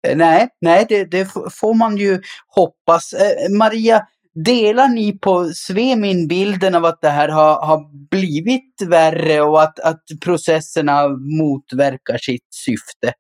Eh, 0.08 0.18
nej, 0.18 0.48
nej 0.62 0.86
det, 0.90 1.06
det 1.06 1.26
får 1.52 1.74
man 1.74 1.98
ju 1.98 2.22
hoppas. 2.48 3.14
Eh, 3.14 3.58
Maria, 3.58 4.08
Delar 4.34 4.88
ni 4.88 5.20
på 5.20 5.52
Svemin 5.54 6.28
bilden 6.28 6.76
av 6.76 6.86
att 6.86 7.02
det 7.02 7.10
här 7.10 7.30
har, 7.30 7.66
har 7.66 8.10
blivit 8.10 8.82
värre 8.88 9.42
och 9.42 9.62
att, 9.62 9.80
att 9.80 10.04
processerna 10.24 11.08
motverkar 11.08 12.18
sitt 12.18 12.48
syfte? 12.66 13.14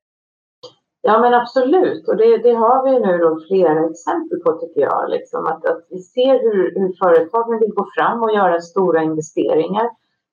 Ja 1.03 1.19
men 1.19 1.33
absolut 1.33 2.07
och 2.07 2.17
det, 2.17 2.37
det 2.37 2.53
har 2.53 2.83
vi 2.85 2.99
nu 2.99 3.17
då 3.17 3.39
flera 3.47 3.89
exempel 3.89 4.39
på 4.39 4.51
tycker 4.51 4.81
jag. 4.81 5.09
Liksom, 5.09 5.45
att, 5.45 5.65
att 5.65 5.85
vi 5.89 5.99
ser 5.99 6.39
hur, 6.41 6.79
hur 6.79 6.93
företagen 7.03 7.59
vill 7.59 7.73
gå 7.73 7.87
fram 7.97 8.23
och 8.23 8.33
göra 8.33 8.61
stora 8.61 9.03
investeringar 9.03 9.89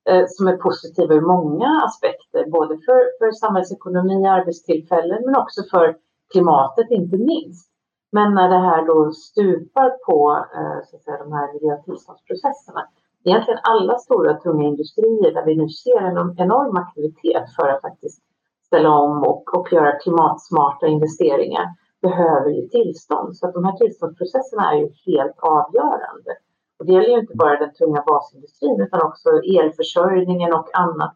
eh, 0.08 0.24
som 0.28 0.48
är 0.48 0.56
positiva 0.56 1.14
ur 1.14 1.20
många 1.20 1.82
aspekter. 1.86 2.50
Både 2.50 2.74
för, 2.74 3.18
för 3.18 3.32
samhällsekonomi, 3.32 4.26
arbetstillfällen 4.26 5.22
men 5.24 5.36
också 5.36 5.62
för 5.70 5.96
klimatet 6.32 6.90
inte 6.90 7.16
minst. 7.16 7.68
Men 8.12 8.34
när 8.34 8.48
det 8.48 8.58
här 8.68 8.86
då 8.86 9.12
stupar 9.12 9.90
på 10.06 10.46
eh, 10.54 10.78
så 10.84 10.96
att 10.96 11.02
säga, 11.02 11.24
de 11.24 11.32
här 11.32 11.52
miljötillståndsprocesserna, 11.52 12.88
egentligen 13.24 13.60
alla 13.62 13.98
stora 13.98 14.34
tunga 14.34 14.68
industrier 14.68 15.34
där 15.34 15.44
vi 15.44 15.56
nu 15.56 15.68
ser 15.68 16.00
en 16.00 16.34
enorm 16.38 16.76
aktivitet 16.76 17.44
för 17.56 17.68
att 17.68 17.80
faktiskt 17.80 18.22
ställa 18.68 18.90
om 18.90 19.22
och, 19.22 19.44
och 19.56 19.72
göra 19.72 19.98
klimatsmarta 19.98 20.86
investeringar 20.86 21.66
behöver 22.02 22.50
ju 22.50 22.68
tillstånd. 22.68 23.36
Så 23.36 23.46
att 23.46 23.54
de 23.54 23.64
här 23.64 23.76
tillståndsprocesserna 23.76 24.72
är 24.72 24.76
ju 24.76 24.88
helt 25.06 25.38
avgörande. 25.38 26.32
Och 26.78 26.86
det 26.86 26.92
gäller 26.92 27.08
ju 27.08 27.20
inte 27.20 27.36
bara 27.36 27.58
den 27.58 27.74
tunga 27.74 28.02
basindustrin 28.06 28.80
utan 28.80 29.02
också 29.02 29.28
elförsörjningen 29.58 30.52
och 30.52 30.68
annat. 30.78 31.14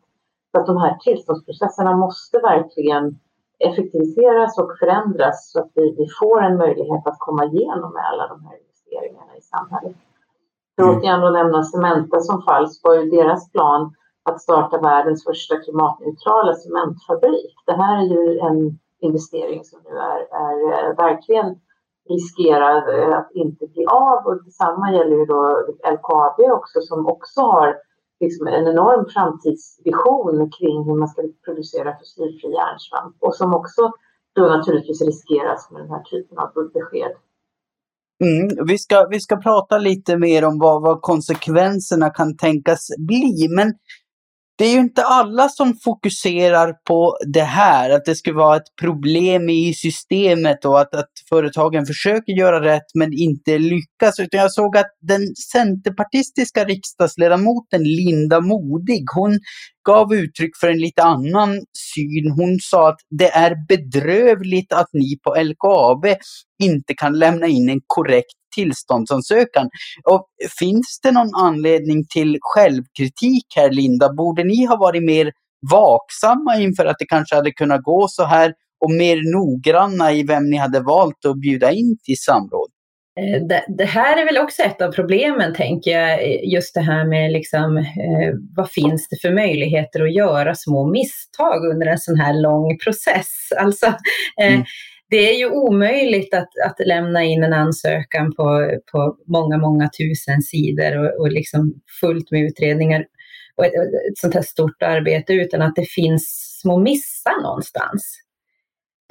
Så 0.53 0.61
att 0.61 0.67
de 0.67 0.77
här 0.77 0.97
tillståndsprocesserna 1.05 1.97
måste 1.97 2.39
verkligen 2.39 3.19
effektiviseras 3.59 4.59
och 4.59 4.79
förändras 4.79 5.53
så 5.53 5.61
att 5.61 5.71
vi, 5.75 5.95
vi 5.99 6.07
får 6.21 6.43
en 6.43 6.57
möjlighet 6.57 7.07
att 7.07 7.19
komma 7.19 7.45
igenom 7.45 7.93
med 7.93 8.05
alla 8.13 8.27
de 8.29 8.45
här 8.47 8.57
investeringarna 8.63 9.37
i 9.39 9.41
samhället. 9.41 9.97
För 10.77 10.83
mm. 10.83 10.97
återigen 10.97 11.25
att 11.25 11.33
nämna 11.33 11.63
Cementa 11.63 12.21
som 12.21 12.43
fall 12.43 12.71
så 12.71 12.89
var 12.89 12.95
ju 12.95 13.11
deras 13.11 13.53
plan 13.53 13.95
att 14.23 14.41
starta 14.41 14.79
världens 14.79 15.25
första 15.25 15.57
klimatneutrala 15.57 16.55
cementfabrik. 16.55 17.55
Det 17.67 17.77
här 17.83 17.97
är 18.03 18.07
ju 18.15 18.39
en 18.39 18.79
investering 19.01 19.65
som 19.65 19.81
nu 19.85 19.91
är, 19.99 20.21
är 20.45 20.57
eh, 20.73 20.97
verkligen 20.97 21.49
riskerar 22.09 22.77
eh, 22.95 23.19
att 23.19 23.31
inte 23.35 23.67
bli 23.67 23.85
av 23.87 24.27
och 24.27 24.45
detsamma 24.45 24.93
gäller 24.93 25.17
ju 25.17 25.25
då 25.25 25.43
LKAB 25.95 26.39
också 26.53 26.81
som 26.81 27.07
också 27.07 27.41
har 27.41 27.77
liksom 28.21 28.47
en 28.47 28.67
enorm 28.67 29.05
framtidsvision 29.15 30.51
kring 30.51 30.85
hur 30.85 30.95
man 30.95 31.09
ska 31.09 31.23
producera 31.45 31.99
fossilfri 31.99 32.51
järnsvamp 32.61 33.17
och 33.19 33.35
som 33.35 33.55
också 33.55 33.83
då 34.35 34.43
naturligtvis 34.43 35.03
riskeras 35.03 35.71
med 35.71 35.83
den 35.83 35.91
här 35.91 36.03
typen 36.03 36.39
av 36.39 36.49
besked. 36.75 37.13
Mm, 38.25 38.67
vi, 38.67 38.79
ska, 38.79 39.07
vi 39.11 39.21
ska 39.21 39.37
prata 39.37 39.79
lite 39.79 40.17
mer 40.17 40.45
om 40.45 40.59
vad, 40.59 40.83
vad 40.83 41.03
konsekvenserna 41.03 42.11
kan 42.11 42.37
tänkas 42.37 42.89
bli, 42.99 43.49
men 43.57 43.73
det 44.59 44.65
är 44.65 44.73
ju 44.73 44.81
inte 44.81 45.03
alla 45.03 45.49
som 45.49 45.79
fokuserar 45.85 46.73
på 46.89 47.17
det 47.27 47.43
här, 47.43 47.91
att 47.91 48.05
det 48.05 48.15
skulle 48.15 48.37
vara 48.37 48.57
ett 48.57 48.77
problem 48.81 49.49
i 49.49 49.75
systemet 49.75 50.65
och 50.65 50.81
att, 50.81 50.95
att 50.95 51.11
företagen 51.29 51.87
försöker 51.87 52.33
göra 52.33 52.65
rätt 52.65 52.95
men 52.95 53.13
inte 53.13 53.59
lyckas. 53.59 54.21
Utan 54.21 54.41
jag 54.41 54.53
såg 54.53 54.77
att 54.77 54.91
den 55.01 55.21
centerpartistiska 55.53 56.65
riksdagsledamoten 56.65 57.83
Linda 57.83 58.41
Modig, 58.41 59.05
hon 59.15 59.39
gav 59.87 60.15
uttryck 60.15 60.51
för 60.61 60.69
en 60.69 60.81
lite 60.81 61.03
annan 61.03 61.61
syn. 61.95 62.31
Hon 62.37 62.59
sa 62.61 62.89
att 62.89 62.99
det 63.11 63.31
är 63.31 63.55
bedrövligt 63.69 64.73
att 64.73 64.89
ni 64.93 65.19
på 65.25 65.35
LKAB 65.35 66.07
inte 66.63 66.95
kan 66.95 67.19
lämna 67.19 67.47
in 67.47 67.69
en 67.69 67.81
korrekt 67.87 68.42
tillståndsansökan. 68.55 69.69
Och 70.05 70.27
finns 70.59 71.01
det 71.03 71.13
någon 71.13 71.35
anledning 71.35 72.05
till 72.15 72.39
självkritik 72.41 73.47
här, 73.57 73.71
Linda? 73.71 74.13
Borde 74.13 74.45
ni 74.45 74.65
ha 74.65 74.77
varit 74.77 75.03
mer 75.03 75.33
vaksamma 75.71 76.61
inför 76.61 76.87
att 76.87 76.97
det 76.99 77.07
kanske 77.07 77.35
hade 77.35 77.51
kunnat 77.51 77.83
gå 77.83 78.09
så 78.09 78.25
här 78.25 78.55
och 78.85 78.91
mer 78.91 79.33
noggranna 79.35 80.13
i 80.13 80.23
vem 80.23 80.51
ni 80.51 80.57
hade 80.57 80.81
valt 80.81 81.25
att 81.25 81.41
bjuda 81.41 81.73
in 81.73 81.99
till 82.05 82.19
samråd? 82.19 82.71
Eh, 83.21 83.47
det, 83.49 83.65
det, 83.79 83.85
här 83.85 84.17
är 84.17 84.25
väl 84.25 84.39
också 84.39 84.63
ett 84.63 84.83
av 84.83 84.93
problemen, 84.93 85.55
tänker 85.55 85.91
jag, 85.91 86.45
just 86.45 86.75
det 86.75 86.81
här 86.81 87.05
med 87.05 87.33
liksom, 87.33 87.77
eh, 87.77 88.33
vad 88.57 88.71
finns 88.71 89.09
det 89.09 89.17
för 89.23 89.35
möjligheter 89.35 90.03
att 90.03 90.15
göra 90.15 90.55
små 90.55 90.91
misstag 90.91 91.65
under 91.73 91.87
en 91.87 91.99
sån 91.99 92.21
här 92.21 92.43
lång 92.43 92.79
process? 92.79 93.29
Alltså, 93.59 93.87
eh, 94.41 94.53
mm 94.53 94.65
det 95.13 95.31
är 95.31 95.39
ju 95.39 95.51
omöjligt 95.51 96.35
att, 96.35 96.49
att 96.67 96.87
lämna 96.87 97.25
in 97.25 97.45
en 97.45 97.53
ansökan 97.53 98.33
på, 98.37 98.79
på 98.93 99.17
många, 99.27 99.59
många 99.59 99.91
tusen 99.99 100.43
sidor 100.43 100.99
och, 100.99 101.21
och 101.21 101.33
liksom 101.33 101.75
fullt 102.01 102.31
med 102.31 102.45
utredningar 102.45 103.05
och 103.57 103.67
ett, 103.67 103.73
ett 103.73 104.19
sånt 104.19 104.35
här 104.35 104.43
stort 104.43 104.83
arbete 104.83 105.33
utan 105.33 105.63
att 105.63 105.77
det 105.77 105.89
finns 105.89 106.59
små 106.61 106.79
missar 106.79 107.43
någonstans. 107.43 108.19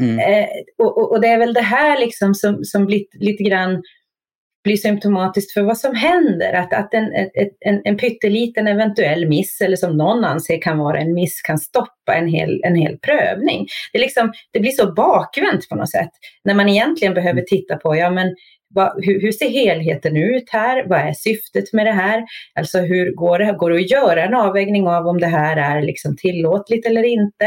Mm. 0.02 0.20
Eh, 0.20 0.48
och, 0.78 1.12
och, 1.12 1.22
det 1.22 1.28
är 1.28 1.40
väl 1.40 1.54
det 1.54 1.62
här 1.62 2.00
liksom 2.00 2.34
som, 2.34 2.64
som 2.64 2.86
blir 2.86 3.04
lite 3.20 3.44
grann 3.44 3.82
blir 4.64 4.78
symptomatiskt 4.78 5.54
för 5.54 5.62
vad 5.62 5.78
som 5.78 5.96
händer. 5.96 6.54
Att, 6.54 6.74
att 6.74 6.94
en, 6.94 7.14
en, 7.66 7.82
en 7.84 7.98
pytteliten 7.98 8.68
eventuell 8.68 9.28
miss, 9.28 9.62
eller 9.62 9.76
som 9.76 9.98
någon 9.98 10.24
anser 10.24 10.62
kan 10.62 10.78
vara 10.78 11.00
en 11.00 11.14
miss, 11.14 11.42
kan 11.42 11.58
stoppa 11.58 12.16
en 12.16 12.28
hel, 12.28 12.62
en 12.64 12.76
hel 12.76 12.98
prövning. 12.98 13.68
Det, 13.94 14.00
liksom, 14.00 14.34
det 14.54 14.60
blir 14.60 14.72
så 14.72 14.94
bakvänt 14.94 15.70
på 15.70 15.76
något 15.76 15.92
sätt, 15.92 16.10
när 16.44 16.54
man 16.54 16.70
egentligen 16.70 17.14
behöver 17.14 17.42
titta 17.42 17.78
på, 17.78 17.96
ja 17.96 18.10
men 18.10 18.36
Va, 18.76 18.94
hur, 18.98 19.22
hur, 19.22 19.32
ser 19.32 19.50
helheten 19.50 20.18
ut 20.18 20.50
här? 20.50 20.86
Vad 20.88 21.00
är 21.00 21.14
syftet 21.14 21.74
med 21.74 21.86
det 21.86 21.92
här? 21.92 22.24
Alltså 22.56 22.80
hur 22.80 23.16
går 23.16 23.40
det, 23.40 23.54
går 23.54 23.70
det 23.70 23.76
att 23.76 23.92
göra 23.92 24.26
en 24.26 24.34
avvägning 24.34 24.88
av 24.88 25.08
om 25.08 25.20
det 25.20 25.28
här 25.28 25.58
är 25.58 25.82
liksom 25.82 26.18
tillåtligt 26.18 26.86
eller 26.86 27.04
inte? 27.04 27.46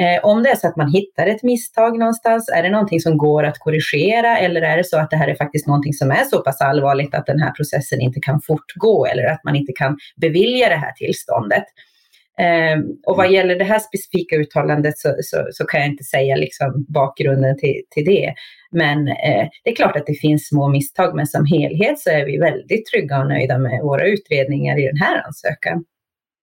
Eh, 0.00 0.24
om 0.24 0.42
det 0.42 0.50
är 0.50 0.56
så 0.56 0.68
att 0.68 0.76
man 0.76 0.90
hittar 0.90 1.26
ett 1.26 1.42
misstag 1.42 1.98
någonstans, 1.98 2.48
är 2.48 2.62
det 2.62 2.70
någonting 2.70 3.00
som 3.00 3.18
går 3.18 3.44
att 3.44 3.58
korrigera 3.58 4.38
eller 4.38 4.62
är 4.62 4.76
det 4.76 4.84
så 4.84 4.98
att 4.98 5.10
det 5.10 5.16
här 5.16 5.28
är 5.28 5.34
faktiskt 5.34 5.66
någonting 5.66 5.92
som 5.92 6.10
är 6.10 6.24
så 6.24 6.42
pass 6.42 6.60
allvarligt 6.60 7.14
att 7.14 7.26
den 7.26 7.40
här 7.40 7.50
processen 7.50 8.00
inte 8.00 8.20
kan 8.20 8.40
fortgå 8.40 9.06
eller 9.06 9.24
att 9.24 9.44
man 9.44 9.56
inte 9.56 9.72
kan 9.72 9.96
bevilja 10.16 10.68
det 10.68 10.76
här 10.76 10.92
tillståndet? 10.92 11.64
Um, 12.40 12.98
och 13.06 13.16
vad 13.16 13.32
gäller 13.32 13.56
det 13.56 13.64
här 13.64 13.78
specifika 13.78 14.36
uttalandet 14.36 14.98
så, 14.98 15.14
så, 15.22 15.46
så 15.50 15.64
kan 15.64 15.80
jag 15.80 15.90
inte 15.90 16.04
säga 16.04 16.36
liksom 16.36 16.84
bakgrunden 16.88 17.58
till, 17.58 17.82
till 17.90 18.04
det. 18.04 18.34
Men 18.70 19.08
eh, 19.08 19.48
det 19.64 19.70
är 19.70 19.74
klart 19.74 19.96
att 19.96 20.06
det 20.06 20.14
finns 20.14 20.48
små 20.48 20.68
misstag, 20.68 21.16
men 21.16 21.26
som 21.26 21.46
helhet 21.46 21.98
så 22.00 22.10
är 22.10 22.26
vi 22.26 22.38
väldigt 22.38 22.86
trygga 22.86 23.20
och 23.20 23.28
nöjda 23.28 23.58
med 23.58 23.80
våra 23.82 24.06
utredningar 24.06 24.78
i 24.78 24.86
den 24.86 24.96
här 24.96 25.22
ansökan. 25.26 25.84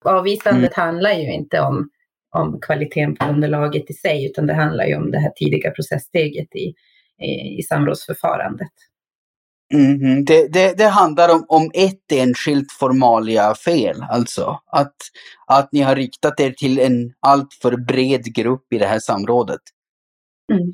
Avvisandet 0.04 0.76
mm. 0.76 0.86
handlar 0.86 1.12
ju 1.12 1.32
inte 1.32 1.60
om, 1.60 1.88
om 2.36 2.60
kvaliteten 2.60 3.16
på 3.16 3.26
underlaget 3.26 3.90
i 3.90 3.94
sig, 3.94 4.26
utan 4.26 4.46
det 4.46 4.54
handlar 4.54 4.84
ju 4.84 4.96
om 4.96 5.10
det 5.10 5.18
här 5.18 5.30
tidiga 5.30 5.70
processsteget 5.70 6.54
i, 6.54 6.74
i, 7.24 7.58
i 7.58 7.62
samrådsförfarandet. 7.62 8.72
Mm, 9.72 10.24
det, 10.24 10.52
det, 10.52 10.78
det, 10.78 10.88
handlar 10.88 11.34
om, 11.34 11.44
om 11.48 11.70
ett 11.74 12.12
enskilt 12.12 12.72
formalia 12.72 13.54
fel, 13.54 14.02
alltså 14.10 14.58
att, 14.72 14.94
att 15.46 15.72
ni 15.72 15.80
har 15.80 15.96
riktat 15.96 16.40
er 16.40 16.50
till 16.50 16.78
en 16.78 17.12
alltför 17.20 17.76
bred 17.76 18.34
grupp 18.34 18.72
i 18.72 18.78
det 18.78 18.86
här 18.86 18.98
samrådet. 18.98 19.60
Mm. 20.52 20.72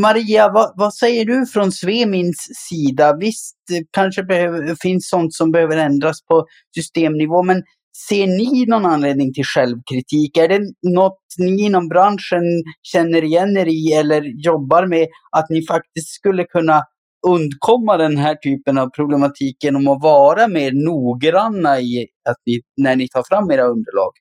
Maria, 0.00 0.52
vad, 0.52 0.72
vad, 0.76 0.94
säger 0.94 1.24
du 1.24 1.46
från 1.46 1.72
Svemins 1.72 2.48
sida? 2.68 3.16
Visst, 3.16 3.56
det 3.68 3.84
kanske 3.90 4.22
behöver, 4.22 4.76
finns 4.82 5.08
sånt 5.08 5.34
som 5.34 5.50
behöver 5.50 5.76
ändras 5.76 6.22
på 6.26 6.46
systemnivå, 6.74 7.42
men 7.42 7.62
ser 8.08 8.26
ni 8.26 8.66
någon 8.66 8.86
anledning 8.86 9.32
till 9.32 9.44
självkritik? 9.44 10.36
Är 10.36 10.48
det 10.48 10.60
något 10.82 11.22
ni 11.38 11.62
inom 11.62 11.88
branschen 11.88 12.42
känner 12.82 13.24
igen 13.24 13.56
er 13.56 13.66
i 13.66 13.92
eller 13.92 14.22
jobbar 14.44 14.86
med 14.86 15.08
att 15.36 15.50
ni 15.50 15.66
faktiskt 15.66 16.08
skulle 16.08 16.44
kunna 16.44 16.82
undkomma 17.28 17.96
den 17.96 18.16
här 18.16 18.34
typen 18.34 18.78
av 18.78 18.88
problematik 18.90 19.64
genom 19.64 19.88
att 19.88 20.02
vara 20.02 20.48
mer 20.48 20.72
noggranna 20.88 21.80
i 21.80 22.06
att 22.30 22.40
ni, 22.46 22.60
när 22.76 22.96
ni 22.96 23.08
tar 23.08 23.22
fram 23.30 23.50
era 23.50 23.64
underlag? 23.64 24.12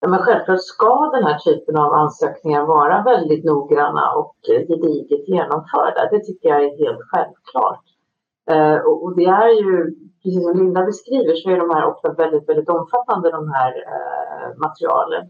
Ja, 0.00 0.08
men 0.08 0.18
självklart 0.18 0.60
ska 0.60 1.10
den 1.14 1.24
här 1.24 1.38
typen 1.38 1.76
av 1.76 1.92
ansökningar 1.92 2.62
vara 2.66 3.02
väldigt 3.02 3.44
noggranna 3.44 4.12
och 4.20 4.36
eh, 4.50 4.60
gediget 4.68 5.28
genomförda. 5.28 6.08
Det 6.10 6.20
tycker 6.26 6.48
jag 6.48 6.64
är 6.64 6.78
helt 6.84 7.04
självklart. 7.10 7.84
Eh, 8.50 8.78
och 9.04 9.16
det 9.16 9.24
är 9.24 9.48
ju, 9.62 9.72
precis 10.22 10.42
som 10.44 10.58
Linda 10.58 10.84
beskriver, 10.84 11.34
så 11.34 11.50
är 11.50 11.58
de 11.64 11.70
här 11.70 11.84
ofta 11.92 12.12
väldigt, 12.12 12.48
väldigt 12.48 12.68
omfattande 12.68 13.30
de 13.30 13.48
här 13.56 13.72
eh, 13.92 14.48
materialen. 14.64 15.24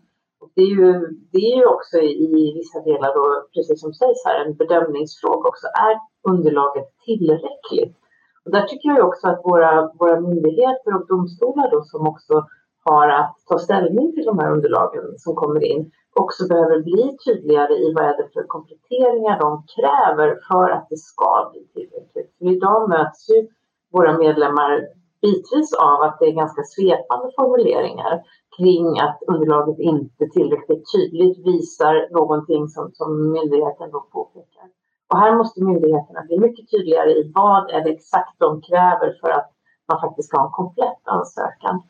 Det, 0.54 0.62
är 0.62 0.74
ju, 0.80 0.92
det 1.32 1.38
är 1.38 1.56
ju 1.56 1.66
också 1.66 1.96
i 1.98 2.52
vissa 2.54 2.80
delar 2.80 3.14
då, 3.14 3.46
precis 3.54 3.80
som 3.80 3.92
sägs 3.92 4.24
här, 4.24 4.44
en 4.44 4.56
bedömningsfråga 4.56 5.48
också. 5.48 5.66
Är 5.66 5.94
underlaget 6.32 6.88
tillräckligt? 7.04 7.96
Och 8.44 8.50
där 8.52 8.62
tycker 8.62 8.88
jag 8.88 9.08
också 9.08 9.28
att 9.28 9.40
våra, 9.44 9.92
våra 9.98 10.20
myndigheter 10.20 10.94
och 10.94 11.06
domstolar 11.06 11.70
då 11.70 11.82
som 11.82 12.06
också 12.08 12.46
har 12.84 13.08
att 13.08 13.36
ta 13.48 13.58
ställning 13.58 14.12
till 14.12 14.24
de 14.24 14.38
här 14.38 14.52
underlagen 14.52 15.04
som 15.18 15.34
kommer 15.34 15.64
in 15.64 15.90
också 16.20 16.46
behöver 16.48 16.82
bli 16.82 17.16
tydligare 17.24 17.74
i 17.74 17.92
vad 17.94 18.04
är 18.04 18.16
det 18.16 18.28
för 18.32 18.42
kompletteringar 18.42 19.38
de 19.40 19.64
kräver 19.76 20.38
för 20.48 20.70
att 20.70 20.86
det 20.90 20.96
ska 20.96 21.50
bli 21.52 21.66
tillräckligt. 21.74 22.30
För 22.38 22.46
idag 22.56 22.88
möts 22.88 23.30
ju 23.30 23.48
våra 23.92 24.18
medlemmar 24.18 24.88
bitvis 25.26 25.70
av 25.90 25.98
att 26.02 26.16
det 26.18 26.26
är 26.26 26.40
ganska 26.42 26.62
svepande 26.74 27.26
formuleringar 27.38 28.14
kring 28.56 28.86
att 29.06 29.18
underlaget 29.32 29.78
inte 29.78 30.24
tillräckligt 30.36 30.84
tydligt 30.94 31.38
visar 31.50 31.94
någonting 32.18 32.68
som, 32.68 32.84
som 32.92 33.32
myndigheten 33.32 33.90
då 33.90 34.00
påpekar. 34.00 34.66
Och 35.10 35.18
här 35.18 35.36
måste 35.36 35.64
myndigheterna 35.64 36.20
bli 36.28 36.38
mycket 36.38 36.70
tydligare 36.70 37.10
i 37.10 37.32
vad 37.34 37.70
är 37.70 37.80
det 37.84 37.90
exakt 37.90 38.34
de 38.38 38.62
kräver 38.62 39.10
för 39.20 39.30
att 39.30 39.50
man 39.88 40.00
faktiskt 40.00 40.28
ska 40.28 40.38
ha 40.38 40.46
en 40.46 40.60
komplett 40.62 41.02
ansökan. 41.04 41.82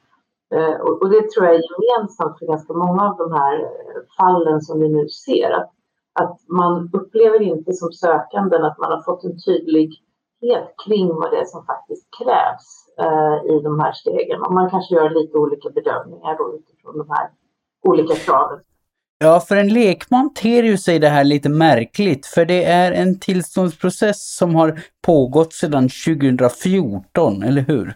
Eh, 0.54 0.80
och 1.00 1.10
det 1.10 1.30
tror 1.30 1.46
jag 1.46 1.54
är 1.54 1.68
gemensamt 1.72 2.38
för 2.38 2.46
ganska 2.46 2.72
många 2.72 3.02
av 3.10 3.16
de 3.16 3.32
här 3.32 3.54
eh, 3.60 4.00
fallen 4.18 4.60
som 4.60 4.80
vi 4.80 4.88
nu 4.88 5.08
ser. 5.08 5.50
Att, 5.50 5.70
att 6.20 6.40
man 6.48 6.90
upplever 6.92 7.42
inte 7.42 7.72
som 7.72 7.92
sökanden 7.92 8.64
att 8.64 8.78
man 8.78 8.92
har 8.92 9.02
fått 9.02 9.24
en 9.24 9.38
tydlig 9.46 9.90
tydlighet 10.40 10.74
kring 10.86 11.08
vad 11.08 11.30
det 11.32 11.36
är 11.36 11.44
som 11.44 11.66
faktiskt 11.66 12.06
krävs 12.18 12.66
eh, 13.00 13.56
i 13.56 13.62
de 13.62 13.80
här 13.80 13.92
stegen. 13.92 14.42
Och 14.42 14.52
man 14.54 14.70
kanske 14.70 14.94
gör 14.94 15.10
lite 15.10 15.38
olika 15.38 15.70
bedömningar 15.70 16.38
då 16.38 16.58
utifrån 16.58 16.98
de 16.98 17.10
här 17.10 17.28
olika 17.88 18.14
kraven. 18.14 18.60
Ja, 19.18 19.40
för 19.40 19.56
en 19.56 19.68
lekman 19.68 20.34
ter 20.34 20.62
ju 20.62 20.76
sig 20.76 20.98
det 20.98 21.08
här 21.08 21.24
lite 21.24 21.48
märkligt, 21.48 22.26
för 22.26 22.44
det 22.44 22.64
är 22.64 22.92
en 22.92 23.18
tillståndsprocess 23.18 24.36
som 24.36 24.54
har 24.54 24.80
pågått 25.06 25.52
sedan 25.52 25.88
2014, 25.88 27.42
eller 27.42 27.62
hur? 27.62 27.94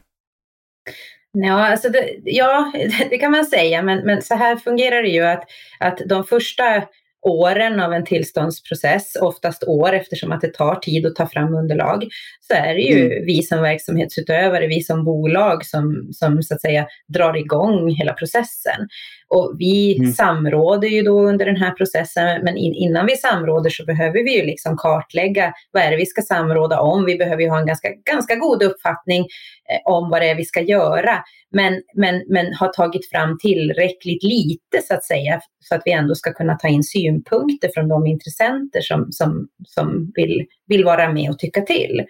Ja, 1.32 1.70
alltså 1.70 1.88
det, 1.88 2.20
ja, 2.24 2.72
det 3.10 3.18
kan 3.18 3.32
man 3.32 3.44
säga, 3.44 3.82
men, 3.82 4.06
men 4.06 4.22
så 4.22 4.34
här 4.34 4.56
fungerar 4.56 5.02
det 5.02 5.08
ju 5.08 5.22
att, 5.22 5.44
att 5.80 5.98
de 6.06 6.24
första 6.24 6.82
åren 7.22 7.80
av 7.80 7.92
en 7.92 8.04
tillståndsprocess, 8.04 9.16
oftast 9.20 9.64
år 9.64 9.92
eftersom 9.92 10.32
att 10.32 10.40
det 10.40 10.54
tar 10.54 10.74
tid 10.74 11.06
att 11.06 11.16
ta 11.16 11.26
fram 11.26 11.54
underlag, 11.54 12.04
så 12.40 12.54
är 12.54 12.74
det 12.74 12.80
ju 12.80 13.06
mm. 13.06 13.26
vi 13.26 13.42
som 13.42 13.62
verksamhetsutövare, 13.62 14.66
vi 14.66 14.82
som 14.82 15.04
bolag 15.04 15.64
som, 15.64 16.08
som 16.12 16.42
så 16.42 16.54
att 16.54 16.60
säga 16.60 16.86
drar 17.08 17.36
igång 17.36 17.90
hela 17.90 18.12
processen. 18.12 18.88
Och 19.30 19.54
vi 19.58 19.98
mm. 19.98 20.12
samråder 20.12 20.88
ju 20.88 21.02
då 21.02 21.20
under 21.20 21.46
den 21.46 21.56
här 21.56 21.70
processen, 21.70 22.44
men 22.44 22.56
in, 22.56 22.74
innan 22.74 23.06
vi 23.06 23.16
samråder 23.16 23.70
så 23.70 23.84
behöver 23.84 24.24
vi 24.24 24.36
ju 24.36 24.46
liksom 24.46 24.76
kartlägga 24.76 25.52
vad 25.72 25.82
är 25.82 25.90
det 25.90 25.96
vi 25.96 26.06
ska 26.06 26.22
samråda 26.22 26.80
om. 26.80 27.04
Vi 27.04 27.16
behöver 27.16 27.42
ju 27.42 27.48
ha 27.48 27.60
en 27.60 27.66
ganska, 27.66 27.88
ganska 28.10 28.34
god 28.34 28.62
uppfattning 28.62 29.20
eh, 29.20 29.92
om 29.92 30.10
vad 30.10 30.22
det 30.22 30.30
är 30.30 30.34
vi 30.34 30.44
ska 30.44 30.60
göra, 30.60 31.24
men, 31.52 31.82
men, 31.94 32.24
men 32.28 32.54
har 32.54 32.68
tagit 32.68 33.10
fram 33.10 33.38
tillräckligt 33.38 34.22
lite 34.22 34.86
så 34.88 34.94
att 34.94 35.04
säga, 35.04 35.40
så 35.60 35.74
att 35.74 35.82
vi 35.84 35.92
ändå 35.92 36.14
ska 36.14 36.32
kunna 36.32 36.54
ta 36.54 36.68
in 36.68 36.82
synpunkter 36.82 37.70
från 37.74 37.88
de 37.88 38.06
intressenter 38.06 38.80
som, 38.80 39.12
som, 39.12 39.48
som 39.66 40.12
vill, 40.14 40.46
vill 40.66 40.84
vara 40.84 41.12
med 41.12 41.30
och 41.30 41.38
tycka 41.38 41.60
till. 41.60 42.04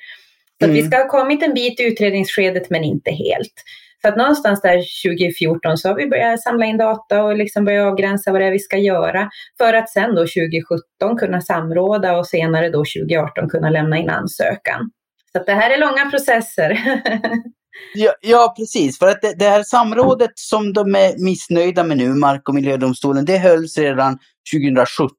Så 0.61 0.64
mm. 0.64 0.76
vi 0.76 0.83
ska 0.83 0.96
ha 0.96 1.09
kommit 1.09 1.42
en 1.42 1.54
bit 1.54 1.80
i 1.80 1.83
utredningsskedet, 1.83 2.70
men 2.70 2.85
inte 2.85 3.11
helt. 3.11 3.54
Så 4.02 4.08
att 4.08 4.16
någonstans 4.16 4.60
där 4.60 4.82
2014 5.06 5.78
så 5.78 5.88
har 5.88 5.96
vi 5.96 6.06
börjat 6.06 6.42
samla 6.42 6.66
in 6.66 6.78
data 6.78 7.24
och 7.24 7.36
liksom 7.36 7.64
börja 7.64 7.86
avgränsa 7.86 8.32
vad 8.32 8.40
det 8.40 8.46
är 8.46 8.50
vi 8.50 8.58
ska 8.58 8.76
göra 8.76 9.30
för 9.58 9.74
att 9.74 9.90
sen 9.90 10.14
då 10.14 10.20
2017 10.20 11.16
kunna 11.18 11.40
samråda 11.40 12.18
och 12.18 12.26
senare 12.26 12.68
då 12.70 12.78
2018 12.78 13.48
kunna 13.48 13.70
lämna 13.70 13.98
in 13.98 14.10
ansökan. 14.10 14.90
Så 15.32 15.42
det 15.44 15.52
här 15.52 15.70
är 15.70 15.78
långa 15.78 16.10
processer. 16.10 16.80
Ja, 17.94 18.12
ja, 18.20 18.54
precis. 18.56 18.98
För 18.98 19.06
att 19.06 19.22
det, 19.22 19.34
det, 19.38 19.48
här 19.48 19.62
samrådet 19.62 20.30
som 20.34 20.72
de 20.72 20.94
är 20.94 21.24
missnöjda 21.24 21.84
med 21.84 21.96
nu, 21.96 22.08
Mark 22.08 22.48
och 22.48 22.54
miljödomstolen, 22.54 23.24
det 23.24 23.38
hölls 23.38 23.78
redan 23.78 24.18
2017 24.54 25.10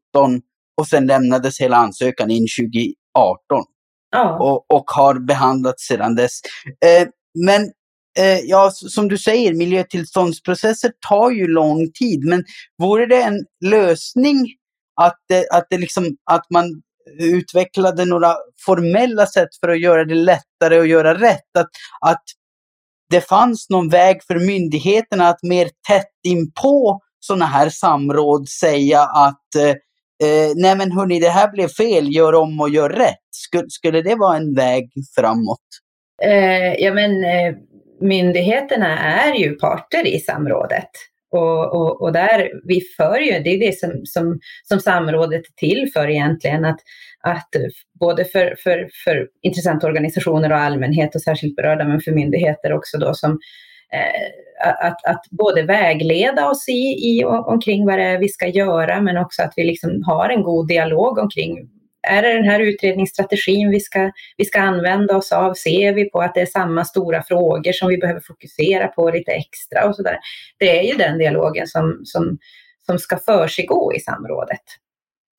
och 0.78 0.88
sen 0.88 1.08
lämnades 1.08 1.62
hela 1.62 1.78
ansökan 1.78 2.32
in 2.32 2.48
2018. 2.60 2.96
Ja. 4.12 4.38
Och, 4.40 4.76
och 4.76 4.92
har 4.92 5.20
behandlats 5.20 5.88
sedan 5.88 6.16
dess. 6.16 6.40
Eh, 6.86 7.08
men 7.46 7.72
Eh, 8.20 8.40
ja, 8.40 8.72
som 8.74 9.08
du 9.08 9.18
säger, 9.18 9.54
miljötillståndsprocesser 9.54 10.92
tar 11.10 11.32
ju 11.32 11.48
lång 11.48 11.92
tid. 11.92 12.26
Men 12.26 12.44
vore 12.78 13.06
det 13.06 13.22
en 13.22 13.46
lösning 13.66 14.48
att, 15.02 15.20
att, 15.52 15.68
det 15.70 15.78
liksom, 15.78 16.18
att 16.32 16.46
man 16.50 16.82
utvecklade 17.20 18.06
några 18.06 18.36
formella 18.66 19.26
sätt 19.26 19.50
för 19.60 19.70
att 19.70 19.82
göra 19.82 20.06
det 20.06 20.16
lättare 20.16 20.80
att 20.80 20.88
göra 20.88 21.14
rätt? 21.14 21.58
Att, 21.58 21.70
att 22.02 22.24
det 23.10 23.22
fanns 23.22 23.70
någon 23.70 23.90
väg 23.90 24.24
för 24.28 24.36
myndigheterna 24.36 25.28
att 25.28 25.44
mer 25.44 25.70
tätt 25.88 26.12
inpå 26.24 27.02
sådana 27.20 27.46
här 27.46 27.70
samråd 27.70 28.50
säga 28.50 29.02
att 29.02 29.56
eh, 29.58 29.70
eh, 30.30 30.52
nej 30.56 30.76
men 30.76 30.92
hörni, 30.92 31.20
det 31.20 31.30
här 31.30 31.52
blev 31.52 31.68
fel, 31.68 32.16
gör 32.16 32.34
om 32.34 32.60
och 32.60 32.70
gör 32.70 32.90
rätt. 32.90 33.18
Skulle, 33.32 33.70
skulle 33.70 34.02
det 34.02 34.16
vara 34.16 34.38
en 34.38 34.56
väg 34.56 34.92
framåt? 35.16 35.60
Eh, 36.24 36.74
ja 36.74 36.94
men 36.94 37.12
eh, 37.12 37.56
myndigheterna 38.02 39.00
är 39.00 39.34
ju 39.34 39.56
parter 39.56 40.08
i 40.08 40.20
samrådet. 40.20 40.90
Och, 41.32 41.76
och, 41.76 42.02
och, 42.02 42.14
där 42.14 42.50
vi 42.68 42.82
för 42.98 43.20
ju, 43.20 43.40
det 43.44 43.50
är 43.50 43.60
det 43.60 43.80
som, 43.80 44.02
som, 44.06 44.40
som 44.64 44.80
samrådet 44.80 45.42
är 45.42 45.56
till 45.56 45.92
för 45.94 46.10
egentligen, 46.10 46.66
att, 46.66 46.80
att 47.22 47.50
både 48.00 48.26
för, 48.26 48.56
för, 48.64 48.90
för 49.04 49.28
intressanta 49.42 49.88
organisationer 49.88 50.52
och 50.52 50.58
allmänhet 50.58 51.16
och 51.16 51.22
särskilt 51.22 51.56
berörda, 51.56 51.88
men 51.88 52.02
för 52.02 52.12
myndigheter 52.12 52.74
också 52.74 52.98
då 52.98 53.14
som 53.14 53.32
eh, 53.94 54.88
att, 54.88 55.06
att 55.06 55.22
både 55.32 55.64
vägleda 55.64 56.50
oss 56.50 56.70
i, 56.70 57.12
i 57.12 57.26
omkring 57.26 57.86
vad 57.86 58.00
det 58.00 58.06
är 58.06 58.20
vi 58.20 58.30
ska 58.30 58.48
göra, 58.48 59.02
men 59.02 59.18
också 59.18 59.44
att 59.44 59.54
vi 59.56 59.64
liksom 59.64 60.04
har 60.06 60.30
en 60.30 60.44
god 60.44 60.68
dialog 60.68 61.18
omkring 61.18 61.70
är 62.04 62.22
det 62.22 62.34
den 62.34 62.44
här 62.44 62.60
utredningsstrategin 62.60 63.70
vi 63.70 63.80
ska, 63.80 64.12
vi 64.38 64.46
ska 64.46 64.60
använda 64.62 65.18
oss 65.18 65.32
av? 65.32 65.54
Ser 65.54 65.94
vi 65.94 66.10
på 66.10 66.22
att 66.22 66.34
det 66.34 66.42
är 66.42 66.46
samma 66.46 66.86
stora 66.86 67.24
frågor 67.24 67.72
som 67.72 67.90
vi 67.90 67.98
behöver 67.98 68.22
fokusera 68.22 68.88
på 68.88 69.10
lite 69.10 69.32
extra 69.32 69.88
och 69.88 69.96
sådär? 69.96 70.18
Det 70.58 70.80
är 70.80 70.84
ju 70.84 70.98
den 70.98 71.18
dialogen 71.18 71.68
som, 71.68 72.02
som, 72.04 72.38
som 72.86 73.00
ska 73.00 73.18
försiggå 73.18 73.94
i 73.94 74.00
samrådet. 74.00 74.64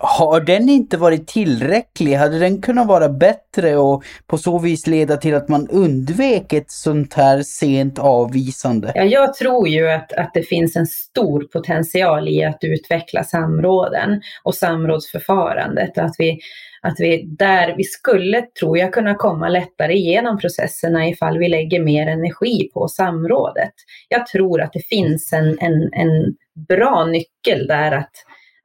Har 0.05 0.41
den 0.41 0.69
inte 0.69 0.97
varit 0.97 1.27
tillräcklig? 1.27 2.15
Hade 2.15 2.39
den 2.39 2.63
kunnat 2.63 2.87
vara 2.87 3.09
bättre 3.09 3.77
och 3.77 4.05
på 4.27 4.39
så 4.39 4.59
vis 4.59 4.87
leda 4.87 5.17
till 5.17 5.35
att 5.35 5.49
man 5.49 5.69
undvek 5.69 6.53
ett 6.53 6.71
sånt 6.71 7.15
här 7.15 7.43
sent 7.43 7.99
avvisande? 7.99 8.93
Ja, 8.95 9.05
jag 9.05 9.35
tror 9.35 9.69
ju 9.69 9.91
att, 9.91 10.13
att 10.13 10.31
det 10.35 10.43
finns 10.43 10.77
en 10.77 10.87
stor 10.87 11.43
potential 11.53 12.29
i 12.29 12.45
att 12.45 12.59
utveckla 12.61 13.25
samråden 13.25 14.21
och 14.43 14.55
samrådsförfarandet. 14.55 15.99
Att 15.99 16.15
vi, 16.19 16.39
att 16.83 16.95
vi 16.99 17.23
där 17.39 17.75
vi 17.77 17.85
skulle, 17.85 18.43
tror 18.43 18.79
jag, 18.79 18.93
kunna 18.93 19.15
komma 19.15 19.49
lättare 19.49 19.95
igenom 19.95 20.39
processerna 20.39 21.09
ifall 21.09 21.39
vi 21.39 21.49
lägger 21.49 21.81
mer 21.81 22.07
energi 22.07 22.71
på 22.75 22.89
samrådet. 22.89 23.73
Jag 24.09 24.27
tror 24.27 24.61
att 24.61 24.73
det 24.73 24.87
finns 24.87 25.33
en, 25.33 25.59
en, 25.61 25.93
en 25.93 26.35
bra 26.69 27.05
nyckel 27.05 27.67
där 27.67 27.93
att 27.93 28.13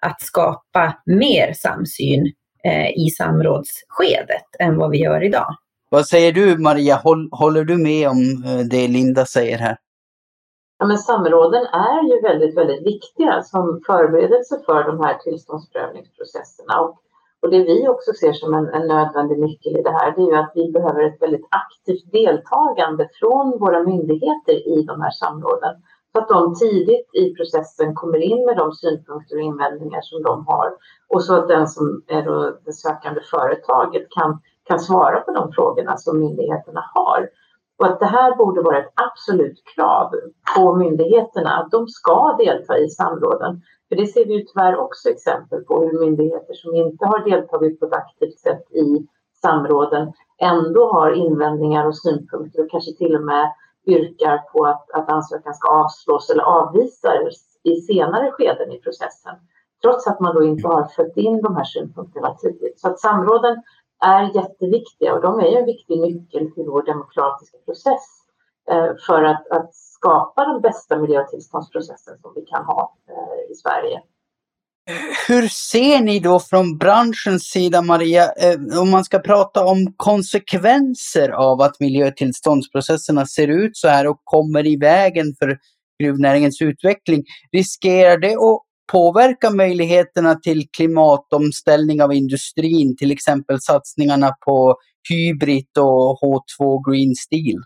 att 0.01 0.21
skapa 0.21 0.93
mer 1.05 1.53
samsyn 1.53 2.33
eh, 2.63 2.89
i 2.89 3.09
samrådsskedet 3.17 4.45
än 4.59 4.77
vad 4.77 4.89
vi 4.89 4.97
gör 4.97 5.23
idag. 5.23 5.55
Vad 5.89 6.05
säger 6.05 6.31
du 6.31 6.57
Maria, 6.57 7.01
håller 7.31 7.63
du 7.63 7.77
med 7.77 8.09
om 8.09 8.43
eh, 8.45 8.65
det 8.71 8.87
Linda 8.87 9.25
säger 9.25 9.57
här? 9.57 9.77
Ja, 10.79 10.85
men 10.85 10.97
samråden 10.97 11.65
är 11.65 12.03
ju 12.03 12.21
väldigt, 12.21 12.57
väldigt 12.57 12.85
viktiga 12.85 13.41
som 13.43 13.81
förberedelse 13.87 14.59
för 14.65 14.83
de 14.83 14.99
här 15.03 15.17
tillståndsprövningsprocesserna. 15.17 16.79
Och, 16.79 16.95
och 17.41 17.49
det 17.49 17.63
vi 17.63 17.87
också 17.87 18.11
ser 18.13 18.33
som 18.33 18.53
en, 18.53 18.67
en, 18.67 18.87
nödvändig 18.87 19.39
nyckel 19.39 19.77
i 19.77 19.81
det 19.81 19.91
här, 19.91 20.13
det 20.15 20.21
är 20.21 20.31
ju 20.31 20.35
att 20.35 20.51
vi 20.55 20.71
behöver 20.71 21.03
ett 21.03 21.21
väldigt 21.21 21.47
aktivt 21.49 22.11
deltagande 22.11 23.09
från 23.19 23.59
våra 23.59 23.83
myndigheter 23.83 24.67
i 24.67 24.83
de 24.87 25.01
här 25.01 25.11
samråden 25.11 25.75
att 26.17 26.29
de 26.29 26.55
tidigt 26.55 27.09
i 27.13 27.33
processen 27.35 27.95
kommer 27.95 28.17
in 28.17 28.45
med 28.45 28.57
de 28.57 28.71
synpunkter 28.71 29.35
och 29.35 29.41
invändningar 29.41 30.01
som 30.01 30.23
de 30.23 30.47
har. 30.47 30.73
Och 31.07 31.23
så 31.23 31.35
att 31.35 31.47
den 31.47 31.67
som 31.67 32.03
är 32.07 32.21
då 32.21 32.57
det 32.65 32.73
sökande 32.73 33.21
företaget 33.31 34.07
kan, 34.09 34.39
kan 34.63 34.79
svara 34.79 35.19
på 35.19 35.31
de 35.31 35.51
frågorna 35.51 35.97
som 35.97 36.19
myndigheterna 36.19 36.83
har. 36.93 37.29
Och 37.79 37.85
att 37.85 37.99
det 37.99 38.05
här 38.05 38.35
borde 38.35 38.61
vara 38.61 38.77
ett 38.77 38.93
absolut 38.95 39.63
krav 39.75 40.11
på 40.55 40.75
myndigheterna 40.75 41.49
att 41.49 41.71
de 41.71 41.87
ska 41.87 42.35
delta 42.39 42.77
i 42.77 42.89
samråden. 42.89 43.61
För 43.89 43.95
det 43.95 44.07
ser 44.07 44.25
vi 44.25 44.33
ju 44.33 44.45
tyvärr 44.45 44.77
också 44.77 45.09
exempel 45.09 45.63
på 45.63 45.81
hur 45.81 45.99
myndigheter 45.99 46.53
som 46.53 46.75
inte 46.75 47.05
har 47.05 47.29
deltagit 47.29 47.79
på 47.79 47.85
ett 47.85 47.93
aktivt 47.93 48.39
sätt 48.39 48.71
i 48.71 49.07
samråden 49.41 50.13
ändå 50.41 50.91
har 50.91 51.11
invändningar 51.11 51.87
och 51.87 51.97
synpunkter 51.97 52.63
och 52.63 52.71
kanske 52.71 52.93
till 52.93 53.15
och 53.15 53.23
med 53.23 53.51
yrkar 53.87 54.37
på 54.37 54.65
att, 54.65 54.91
att 54.91 55.09
ansökan 55.09 55.53
ska 55.53 55.67
avslås 55.69 56.29
eller 56.29 56.43
avvisas 56.43 57.59
i 57.63 57.75
senare 57.75 58.31
skeden 58.31 58.71
i 58.71 58.79
processen. 58.79 59.35
Trots 59.81 60.07
att 60.07 60.19
man 60.19 60.35
då 60.35 60.43
inte 60.43 60.67
har 60.67 60.85
fött 60.85 61.17
in 61.17 61.41
de 61.41 61.55
här 61.55 61.63
synpunkterna 61.63 62.35
tidigt. 62.35 62.79
Så 62.79 62.87
att 62.87 62.99
samråden 62.99 63.63
är 64.05 64.35
jätteviktiga 64.35 65.13
och 65.13 65.21
de 65.21 65.39
är 65.39 65.59
en 65.59 65.65
viktig 65.65 65.99
nyckel 65.99 66.51
till 66.51 66.65
vår 66.65 66.85
demokratiska 66.85 67.57
process 67.65 68.05
eh, 68.71 68.91
för 69.07 69.23
att, 69.23 69.47
att 69.47 69.75
skapa 69.75 70.45
den 70.45 70.61
bästa 70.61 70.97
miljötillståndsprocessen 70.97 72.17
som 72.21 72.33
vi 72.35 72.41
kan 72.41 72.65
ha 72.65 72.95
eh, 73.09 73.51
i 73.51 73.55
Sverige. 73.55 74.01
Hur 75.27 75.47
ser 75.47 76.01
ni 76.01 76.19
då 76.19 76.39
från 76.39 76.77
branschens 76.77 77.43
sida, 77.43 77.81
Maria, 77.81 78.23
eh, 78.23 78.79
om 78.81 78.89
man 78.89 79.05
ska 79.05 79.19
prata 79.19 79.65
om 79.65 79.93
konsekvenser 79.97 81.29
av 81.29 81.61
att 81.61 81.79
miljötillståndsprocesserna 81.79 83.25
ser 83.25 83.47
ut 83.47 83.77
så 83.77 83.87
här 83.87 84.07
och 84.07 84.21
kommer 84.23 84.67
i 84.67 84.77
vägen 84.77 85.25
för 85.39 85.57
gruvnäringens 86.03 86.61
utveckling? 86.61 87.23
Riskerar 87.51 88.17
det 88.17 88.33
att 88.33 88.61
påverka 88.91 89.49
möjligheterna 89.49 90.35
till 90.35 90.67
klimatomställning 90.77 92.01
av 92.01 92.13
industrin, 92.13 92.97
till 92.97 93.11
exempel 93.11 93.61
satsningarna 93.61 94.31
på 94.45 94.75
Hybrid 95.09 95.77
och 95.77 96.19
H2 96.21 96.91
Green 96.91 97.15
Steel? 97.15 97.61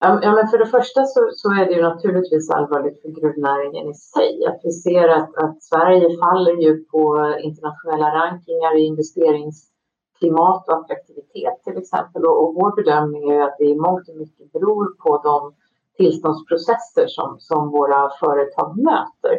Ja, 0.00 0.32
men 0.36 0.48
för 0.48 0.58
det 0.58 0.66
första 0.66 1.04
så, 1.04 1.20
så, 1.32 1.48
är 1.50 1.66
det 1.66 1.72
ju 1.72 1.82
naturligtvis 1.82 2.50
allvarligt 2.50 3.02
för 3.02 3.08
gruvnäringen 3.08 3.88
i 3.90 3.94
sig. 3.94 4.46
Att 4.48 4.60
vi 4.64 4.72
ser 4.72 5.08
att, 5.08 5.30
att 5.44 5.62
Sverige 5.62 6.08
faller 6.22 6.56
ju 6.64 6.84
på 6.84 7.02
internationella 7.48 8.08
rankingar 8.20 8.78
i 8.78 8.82
investeringsklimat 8.92 10.68
och 10.68 10.76
attraktivitet 10.78 11.56
till 11.64 11.78
exempel. 11.82 12.24
Och, 12.26 12.36
och 12.42 12.54
vår 12.54 12.76
bedömning 12.76 13.30
är 13.30 13.40
att 13.42 13.56
det 13.58 13.64
i 13.64 13.76
mångt 13.86 14.08
och 14.08 14.16
mycket 14.16 14.52
beror 14.52 14.84
på 15.02 15.10
de 15.28 15.54
tillståndsprocesser 15.96 17.06
som, 17.06 17.36
som 17.38 17.70
våra 17.70 18.10
företag 18.20 18.68
möter. 18.90 19.34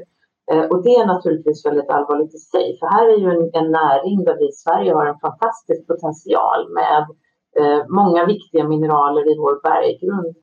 Eh, 0.52 0.66
och 0.72 0.84
det 0.84 0.96
är 0.96 1.06
naturligtvis 1.06 1.66
väldigt 1.66 1.90
allvarligt 1.90 2.34
i 2.36 2.38
sig, 2.54 2.78
för 2.80 2.88
här 2.88 3.06
är 3.14 3.18
ju 3.18 3.30
en, 3.36 3.50
en 3.60 3.72
näring 3.72 4.24
där 4.24 4.38
vi 4.40 4.48
i 4.50 4.52
Sverige 4.64 4.94
har 4.94 5.06
en 5.06 5.20
fantastisk 5.20 5.88
potential 5.88 6.62
med 6.80 7.02
eh, 7.60 7.82
många 7.90 8.26
viktiga 8.26 8.64
mineraler 8.68 9.32
i 9.32 9.38
vår 9.38 9.56
berggrund 9.64 10.36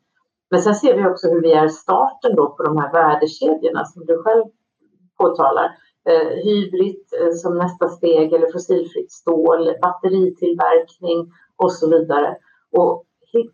men 0.51 0.63
sen 0.63 0.75
ser 0.75 0.97
vi 0.97 1.07
också 1.07 1.29
hur 1.29 1.43
vi 1.43 1.53
är 1.53 1.69
starten 1.69 2.37
då 2.37 2.51
på 2.51 2.63
de 2.63 2.79
här 2.79 2.93
värdekedjorna 2.93 3.85
som 3.85 4.07
du 4.07 4.23
själv 4.23 4.45
påtalar. 5.19 5.71
Eh, 6.09 6.29
hybrid 6.29 6.97
eh, 7.21 7.33
som 7.33 7.59
nästa 7.59 7.89
steg 7.89 8.33
eller 8.33 8.53
fossilfritt 8.53 9.13
stål, 9.13 9.75
batteritillverkning 9.83 11.33
och 11.57 11.73
så 11.73 11.91
vidare. 11.91 12.37
Och 12.73 13.05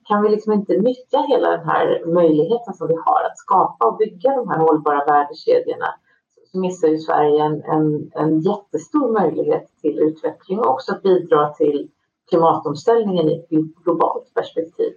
kan 0.09 0.23
vi 0.23 0.29
liksom 0.29 0.53
inte 0.53 0.73
nyttja 0.73 1.19
hela 1.29 1.51
den 1.51 1.69
här 1.69 2.15
möjligheten 2.15 2.75
som 2.75 2.89
vi 2.89 2.95
har 2.95 3.25
att 3.25 3.39
skapa 3.39 3.87
och 3.87 3.97
bygga 3.97 4.37
de 4.37 4.49
här 4.49 4.59
hållbara 4.59 5.05
värdekedjorna 5.05 5.87
så 6.53 6.59
missar 6.59 6.89
ju 6.89 6.99
Sverige 6.99 7.43
en, 7.43 7.63
en, 7.63 8.11
en 8.15 8.41
jättestor 8.41 9.13
möjlighet 9.13 9.67
till 9.81 9.99
utveckling 9.99 10.59
och 10.59 10.71
också 10.71 10.93
att 10.93 11.03
bidra 11.03 11.49
till 11.49 11.89
klimatomställningen 12.29 13.29
i 13.29 13.35
ett 13.35 13.85
globalt 13.85 14.35
perspektiv. 14.35 14.93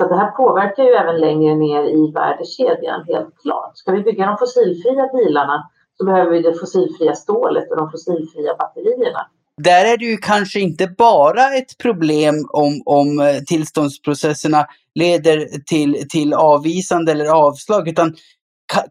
Så 0.00 0.08
det 0.08 0.16
här 0.16 0.30
påverkar 0.30 0.82
ju 0.84 0.90
även 0.90 1.20
längre 1.20 1.54
ner 1.54 1.82
i 1.82 2.12
värdekedjan, 2.12 3.04
helt 3.08 3.34
klart. 3.42 3.72
Ska 3.74 3.92
vi 3.92 4.02
bygga 4.02 4.26
de 4.26 4.38
fossilfria 4.38 5.08
bilarna 5.12 5.70
så 5.98 6.04
behöver 6.04 6.30
vi 6.30 6.42
det 6.42 6.54
fossilfria 6.54 7.14
stålet 7.14 7.70
och 7.70 7.76
de 7.76 7.90
fossilfria 7.90 8.54
batterierna. 8.58 9.26
Där 9.56 9.84
är 9.92 9.96
det 9.96 10.04
ju 10.04 10.16
kanske 10.16 10.60
inte 10.60 10.86
bara 10.98 11.54
ett 11.54 11.78
problem 11.78 12.34
om, 12.52 12.82
om 12.84 13.20
eh, 13.20 13.42
tillståndsprocesserna 13.46 14.66
leder 14.94 15.46
till, 15.66 16.08
till 16.08 16.34
avvisande 16.34 17.12
eller 17.12 17.26
avslag, 17.26 17.88
utan 17.88 18.14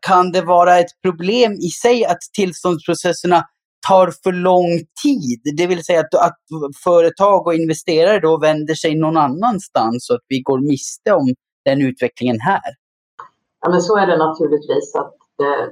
kan 0.02 0.32
det 0.32 0.42
vara 0.42 0.80
ett 0.80 1.02
problem 1.04 1.52
i 1.52 1.70
sig 1.70 2.06
att 2.06 2.22
tillståndsprocesserna 2.34 3.46
tar 3.88 4.08
för 4.24 4.32
lång 4.32 4.72
tid. 5.04 5.42
Det 5.58 5.68
vill 5.68 5.84
säga 5.84 6.00
att, 6.00 6.16
att 6.16 6.40
företag 6.84 7.48
och 7.48 7.54
investerare 7.54 8.20
då 8.20 8.38
vänder 8.38 8.74
sig 8.74 8.96
någon 8.96 9.18
annanstans 9.18 10.06
så 10.08 10.14
att 10.14 10.26
vi 10.28 10.42
går 10.42 10.60
miste 10.60 11.14
om 11.14 11.28
den 11.66 11.82
utvecklingen 11.82 12.40
här. 12.40 12.70
Ja, 13.62 13.70
men 13.70 13.82
så 13.82 13.98
är 13.98 14.08
det 14.08 14.18
naturligtvis. 14.18 14.96
att 14.96 15.16
eh, 15.42 15.66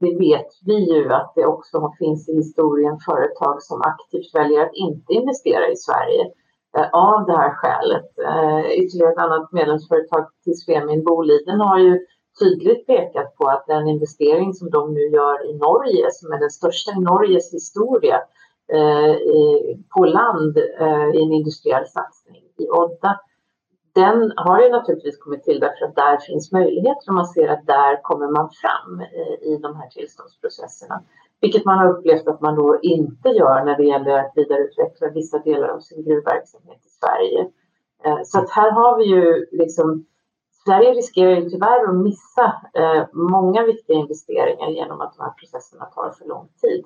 Det 0.00 0.14
vet 0.18 0.50
vi 0.66 0.78
ju 0.94 1.12
att 1.12 1.32
det 1.36 1.46
också 1.46 1.92
finns 1.98 2.28
i 2.28 2.34
historien 2.36 2.98
företag 3.08 3.62
som 3.62 3.82
aktivt 3.82 4.34
väljer 4.34 4.60
att 4.62 4.74
inte 4.74 5.12
investera 5.12 5.68
i 5.68 5.76
Sverige 5.76 6.22
eh, 6.76 6.88
av 6.92 7.26
det 7.26 7.36
här 7.42 7.52
skälet. 7.54 8.08
Eh, 8.28 8.70
ytterligare 8.80 9.12
ett 9.12 9.24
annat 9.26 9.52
medlemsföretag 9.52 10.24
till 10.44 10.58
Svemin, 10.60 11.04
Boliden, 11.04 11.60
har 11.60 11.78
ju 11.78 12.06
tydligt 12.38 12.86
pekat 12.86 13.36
på 13.36 13.44
att 13.48 13.66
den 13.66 13.88
investering 13.88 14.54
som 14.54 14.70
de 14.70 14.94
nu 14.94 15.00
gör 15.00 15.50
i 15.50 15.58
Norge, 15.58 16.06
som 16.12 16.32
är 16.32 16.38
den 16.38 16.50
största 16.50 16.92
i 16.92 17.00
Norges 17.00 17.54
historia, 17.54 18.16
eh, 18.72 19.16
på 19.94 20.04
land 20.04 20.56
eh, 20.80 21.08
i 21.14 21.22
en 21.22 21.32
industriell 21.32 21.86
satsning 21.86 22.42
i 22.58 22.68
Odda, 22.70 23.20
den 23.94 24.32
har 24.36 24.60
ju 24.62 24.68
naturligtvis 24.68 25.18
kommit 25.18 25.44
till 25.44 25.60
därför 25.60 25.84
att 25.84 25.96
där 25.96 26.16
finns 26.18 26.52
möjligheter 26.52 27.08
och 27.08 27.14
man 27.14 27.26
ser 27.26 27.48
att 27.48 27.66
där 27.66 28.02
kommer 28.02 28.28
man 28.28 28.50
fram 28.62 29.00
eh, 29.00 29.48
i 29.50 29.58
de 29.62 29.76
här 29.76 29.88
tillståndsprocesserna. 29.88 31.02
Vilket 31.40 31.64
man 31.64 31.78
har 31.78 31.88
upplevt 31.92 32.28
att 32.28 32.40
man 32.40 32.54
då 32.54 32.78
inte 32.82 33.28
gör 33.28 33.64
när 33.64 33.76
det 33.76 33.84
gäller 33.84 34.18
att 34.18 34.32
vidareutveckla 34.36 35.10
vissa 35.10 35.38
delar 35.38 35.68
av 35.68 35.80
sin 35.80 36.04
gruvverksamhet 36.04 36.80
i 36.86 36.88
Sverige. 36.88 37.40
Eh, 38.04 38.20
så 38.24 38.38
att 38.38 38.50
här 38.50 38.70
har 38.70 38.98
vi 38.98 39.04
ju 39.04 39.46
liksom 39.52 40.06
Sverige 40.68 40.90
riskerar 40.90 41.30
ju 41.30 41.50
tyvärr 41.50 41.88
att 41.88 42.02
missa 42.02 42.46
eh, 42.78 43.02
många 43.12 43.66
viktiga 43.66 43.96
investeringar 43.96 44.70
genom 44.70 45.00
att 45.00 45.14
de 45.16 45.22
här 45.22 45.30
processerna 45.30 45.84
tar 45.84 46.14
för 46.18 46.28
lång 46.28 46.48
tid. 46.62 46.84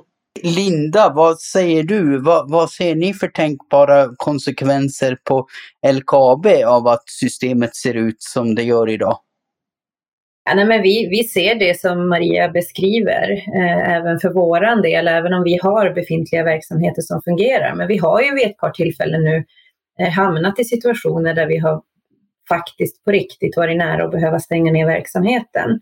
Linda, 0.57 1.13
vad 1.15 1.39
säger 1.41 1.83
du? 1.83 2.19
Vad, 2.19 2.51
vad 2.51 2.71
ser 2.71 2.95
ni 2.95 3.15
för 3.15 3.29
tänkbara 3.29 4.09
konsekvenser 4.17 5.19
på 5.25 5.47
LKAB 5.93 6.47
av 6.67 6.89
att 6.89 7.09
systemet 7.09 7.77
ser 7.77 7.95
ut 7.95 8.23
som 8.23 8.55
det 8.55 8.63
gör 8.63 8.89
idag? 8.89 9.19
Ja, 10.45 10.55
nej, 10.55 10.65
men 10.65 10.83
vi, 10.83 11.09
vi 11.09 11.25
ser 11.25 11.55
det 11.55 11.81
som 11.81 12.09
Maria 12.09 12.49
beskriver, 12.49 13.31
eh, 13.33 13.95
även 13.97 14.19
för 14.19 14.33
våran 14.33 14.83
del, 14.83 15.09
även 15.09 15.33
om 15.33 15.43
vi 15.43 15.59
har 15.63 15.95
befintliga 15.95 16.45
verksamheter 16.45 17.03
som 17.03 17.23
fungerar. 17.23 17.75
Men 17.75 17.89
vi 17.89 17.99
har 17.99 18.23
ju 18.23 18.35
vid 18.35 18.47
ett 18.47 18.57
par 18.57 18.71
tillfällen 18.71 19.25
nu 19.25 19.45
eh, 20.01 20.11
hamnat 20.11 20.59
i 20.59 20.65
situationer 20.65 21.35
där 21.35 21.47
vi 21.47 21.59
har 21.59 21.83
faktiskt 22.55 23.05
på 23.05 23.11
riktigt 23.11 23.57
varit 23.57 23.77
nära 23.77 24.05
att 24.05 24.11
behöva 24.11 24.39
stänga 24.39 24.73
ner 24.73 24.87
verksamheten. 24.87 25.81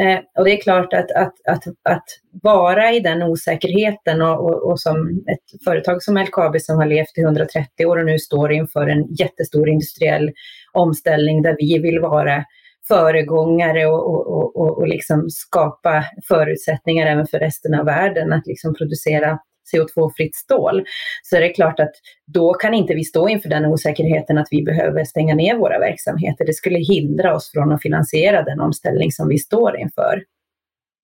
Eh, 0.00 0.18
och 0.38 0.44
det 0.44 0.52
är 0.52 0.62
klart 0.62 0.92
att, 0.92 1.10
att, 1.10 1.34
att, 1.48 1.64
att 1.82 2.04
vara 2.42 2.92
i 2.92 3.00
den 3.00 3.22
osäkerheten 3.22 4.22
och, 4.22 4.44
och, 4.44 4.70
och, 4.70 4.80
som 4.80 5.24
ett 5.32 5.64
företag 5.64 6.02
som 6.02 6.16
LKAB 6.16 6.60
som 6.60 6.76
har 6.76 6.86
levt 6.86 7.18
i 7.18 7.20
130 7.20 7.86
år 7.86 7.96
och 7.96 8.06
nu 8.06 8.18
står 8.18 8.52
inför 8.52 8.86
en 8.86 9.14
jättestor 9.14 9.68
industriell 9.68 10.30
omställning 10.72 11.42
där 11.42 11.56
vi 11.58 11.78
vill 11.78 12.00
vara 12.00 12.44
föregångare 12.88 13.86
och, 13.86 14.06
och, 14.06 14.56
och, 14.56 14.78
och 14.78 14.88
liksom 14.88 15.30
skapa 15.30 16.04
förutsättningar 16.28 17.06
även 17.06 17.26
för 17.26 17.38
resten 17.38 17.74
av 17.74 17.84
världen 17.84 18.32
att 18.32 18.46
liksom 18.46 18.74
producera 18.74 19.38
CO2-fritt 19.74 20.34
stål, 20.34 20.84
så 21.22 21.36
är 21.36 21.40
det 21.40 21.48
klart 21.48 21.80
att 21.80 21.92
då 22.26 22.54
kan 22.54 22.74
inte 22.74 22.94
vi 22.94 23.04
stå 23.04 23.28
inför 23.28 23.48
den 23.48 23.66
osäkerheten 23.66 24.38
att 24.38 24.48
vi 24.50 24.62
behöver 24.62 25.04
stänga 25.04 25.34
ner 25.34 25.56
våra 25.56 25.78
verksamheter. 25.78 26.46
Det 26.46 26.54
skulle 26.54 26.78
hindra 26.78 27.34
oss 27.34 27.50
från 27.52 27.72
att 27.72 27.82
finansiera 27.82 28.42
den 28.42 28.60
omställning 28.60 29.12
som 29.12 29.28
vi 29.28 29.38
står 29.38 29.76
inför. 29.76 30.22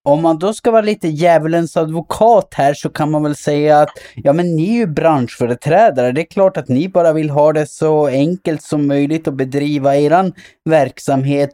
Om 0.06 0.22
man 0.22 0.38
då 0.38 0.52
ska 0.52 0.70
vara 0.70 0.82
lite 0.82 1.08
djävulens 1.08 1.76
advokat 1.76 2.54
här 2.54 2.74
så 2.74 2.90
kan 2.90 3.10
man 3.10 3.22
väl 3.22 3.36
säga 3.36 3.80
att 3.80 3.90
ja 4.14 4.32
men 4.32 4.56
ni 4.56 4.68
är 4.68 4.78
ju 4.78 4.86
branschföreträdare. 4.86 6.12
Det 6.12 6.20
är 6.20 6.30
klart 6.30 6.56
att 6.56 6.68
ni 6.68 6.88
bara 6.88 7.12
vill 7.12 7.30
ha 7.30 7.52
det 7.52 7.66
så 7.66 8.06
enkelt 8.06 8.62
som 8.62 8.86
möjligt 8.86 9.28
att 9.28 9.34
bedriva 9.34 9.96
eran 9.96 10.32
verksamhet 10.64 11.50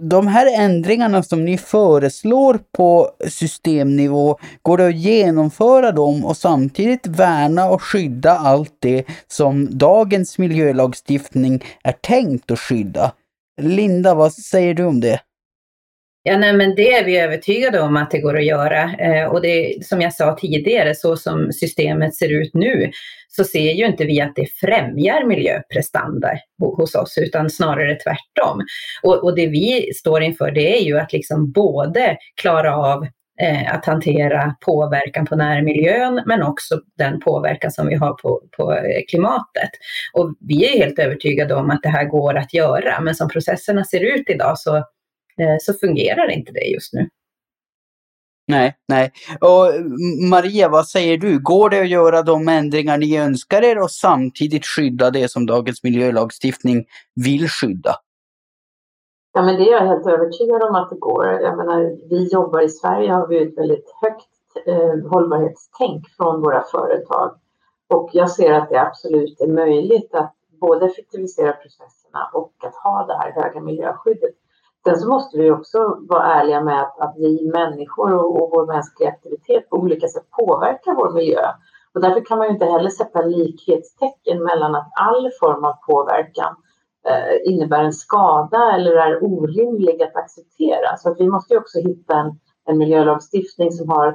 de 0.00 0.26
här 0.26 0.60
ändringarna 0.60 1.22
som 1.22 1.44
ni 1.44 1.58
föreslår 1.58 2.60
på 2.72 3.10
systemnivå, 3.28 4.38
går 4.62 4.78
det 4.78 4.86
att 4.86 4.96
genomföra 4.96 5.92
dem 5.92 6.24
och 6.24 6.36
samtidigt 6.36 7.06
värna 7.06 7.70
och 7.70 7.82
skydda 7.82 8.30
allt 8.30 8.76
det 8.78 9.04
som 9.28 9.78
dagens 9.78 10.38
miljölagstiftning 10.38 11.64
är 11.82 11.92
tänkt 11.92 12.50
att 12.50 12.60
skydda? 12.60 13.12
Linda, 13.60 14.14
vad 14.14 14.32
säger 14.32 14.74
du 14.74 14.84
om 14.84 15.00
det? 15.00 15.20
Ja, 16.26 16.38
nej, 16.38 16.52
men 16.52 16.74
det 16.74 16.92
är 16.92 17.04
vi 17.04 17.18
övertygade 17.18 17.80
om 17.80 17.96
att 17.96 18.10
det 18.10 18.18
går 18.18 18.38
att 18.38 18.44
göra. 18.44 18.92
Eh, 18.94 19.26
och 19.26 19.42
det, 19.42 19.84
som 19.86 20.00
jag 20.00 20.14
sa 20.14 20.36
tidigare, 20.40 20.94
så 20.94 21.16
som 21.16 21.52
systemet 21.52 22.14
ser 22.14 22.32
ut 22.32 22.54
nu, 22.54 22.90
så 23.28 23.44
ser 23.44 23.72
ju 23.72 23.86
inte 23.86 24.04
vi 24.04 24.20
att 24.20 24.36
det 24.36 24.46
främjar 24.60 25.26
miljöprestanda 25.26 26.30
hos 26.58 26.94
oss, 26.94 27.18
utan 27.18 27.50
snarare 27.50 27.94
tvärtom. 27.94 28.62
Och, 29.02 29.24
och 29.24 29.36
det 29.36 29.46
vi 29.46 29.92
står 29.94 30.22
inför, 30.22 30.50
det 30.50 30.78
är 30.78 30.84
ju 30.84 30.98
att 30.98 31.12
liksom 31.12 31.52
både 31.52 32.16
klara 32.40 32.76
av 32.76 33.06
eh, 33.40 33.74
att 33.74 33.86
hantera 33.86 34.54
påverkan 34.60 35.26
på 35.26 35.36
närmiljön, 35.36 36.22
men 36.26 36.42
också 36.42 36.80
den 36.98 37.20
påverkan 37.20 37.70
som 37.70 37.86
vi 37.86 37.94
har 37.94 38.14
på, 38.14 38.42
på 38.56 38.72
eh, 38.72 39.02
klimatet. 39.08 39.70
Och 40.12 40.34
vi 40.40 40.64
är 40.64 40.78
helt 40.78 40.98
övertygade 40.98 41.54
om 41.54 41.70
att 41.70 41.82
det 41.82 41.88
här 41.88 42.04
går 42.04 42.34
att 42.34 42.54
göra, 42.54 43.00
men 43.00 43.14
som 43.14 43.28
processerna 43.28 43.84
ser 43.84 44.00
ut 44.00 44.30
idag 44.30 44.58
så 44.58 44.84
så 45.60 45.74
fungerar 45.74 46.30
inte 46.30 46.52
det 46.52 46.64
just 46.64 46.92
nu. 46.92 47.08
Nej, 48.46 48.76
nej. 48.88 49.12
Och 49.40 49.66
Maria, 50.30 50.68
vad 50.68 50.86
säger 50.86 51.18
du? 51.18 51.42
Går 51.42 51.70
det 51.70 51.80
att 51.80 51.88
göra 51.88 52.22
de 52.22 52.48
ändringar 52.48 52.98
ni 52.98 53.18
önskar 53.18 53.62
er 53.62 53.82
och 53.82 53.90
samtidigt 53.90 54.66
skydda 54.66 55.10
det 55.10 55.30
som 55.30 55.46
dagens 55.46 55.82
miljölagstiftning 55.82 56.84
vill 57.14 57.48
skydda? 57.48 57.94
Ja, 59.32 59.42
men 59.42 59.56
det 59.56 59.68
är 59.68 59.72
jag 59.72 59.86
helt 59.86 60.06
övertygad 60.06 60.62
om 60.62 60.74
att 60.74 60.90
det 60.90 60.96
går. 60.96 61.26
Jag 61.26 61.56
menar, 61.56 62.08
vi 62.10 62.28
jobbar 62.32 62.60
i 62.60 62.68
Sverige 62.68 63.12
har 63.12 63.26
vi 63.26 63.42
ett 63.42 63.58
väldigt 63.58 63.94
högt 64.02 64.66
eh, 64.66 65.10
hållbarhetstänk 65.10 66.08
från 66.16 66.42
våra 66.42 66.62
företag. 66.62 67.38
Och 67.88 68.10
jag 68.12 68.30
ser 68.30 68.52
att 68.52 68.68
det 68.68 68.80
absolut 68.80 69.40
är 69.40 69.46
möjligt 69.46 70.14
att 70.14 70.34
både 70.60 70.86
effektivisera 70.86 71.52
processerna 71.52 72.30
och 72.32 72.52
att 72.64 72.74
ha 72.74 73.06
det 73.06 73.16
här 73.18 73.32
höga 73.42 73.60
miljöskyddet. 73.60 74.34
Sen 74.84 74.96
så 74.96 75.08
måste 75.08 75.38
vi 75.38 75.50
också 75.50 75.98
vara 76.08 76.34
ärliga 76.34 76.60
med 76.60 76.80
att, 76.80 77.00
att 77.00 77.14
vi 77.18 77.50
människor 77.54 78.14
och, 78.14 78.42
och, 78.42 78.50
vår 78.52 78.66
mänskliga 78.66 79.08
aktivitet 79.08 79.70
på 79.70 79.76
olika 79.76 80.08
sätt 80.08 80.30
påverkar 80.30 80.94
vår 80.94 81.12
miljö. 81.12 81.40
Och 81.94 82.00
därför 82.00 82.24
kan 82.24 82.38
man 82.38 82.46
ju 82.46 82.52
inte 82.52 82.64
heller 82.64 82.90
sätta 82.90 83.22
likhetstecken 83.22 84.42
mellan 84.42 84.74
att 84.74 84.88
all 85.00 85.30
form 85.40 85.64
av 85.64 85.74
påverkan 85.86 86.56
eh, 87.08 87.52
innebär 87.52 87.84
en 87.84 87.92
skada 87.92 88.72
eller 88.74 88.92
är 88.92 89.24
orimlig 89.24 90.02
att 90.02 90.16
acceptera. 90.16 90.96
Så 90.96 91.10
att 91.10 91.20
vi 91.20 91.28
måste 91.28 91.54
ju 91.54 91.60
också 91.60 91.78
hitta 91.78 92.16
en, 92.16 92.40
en 92.66 92.78
miljölagstiftning 92.78 93.72
som 93.72 93.88
har 93.88 94.08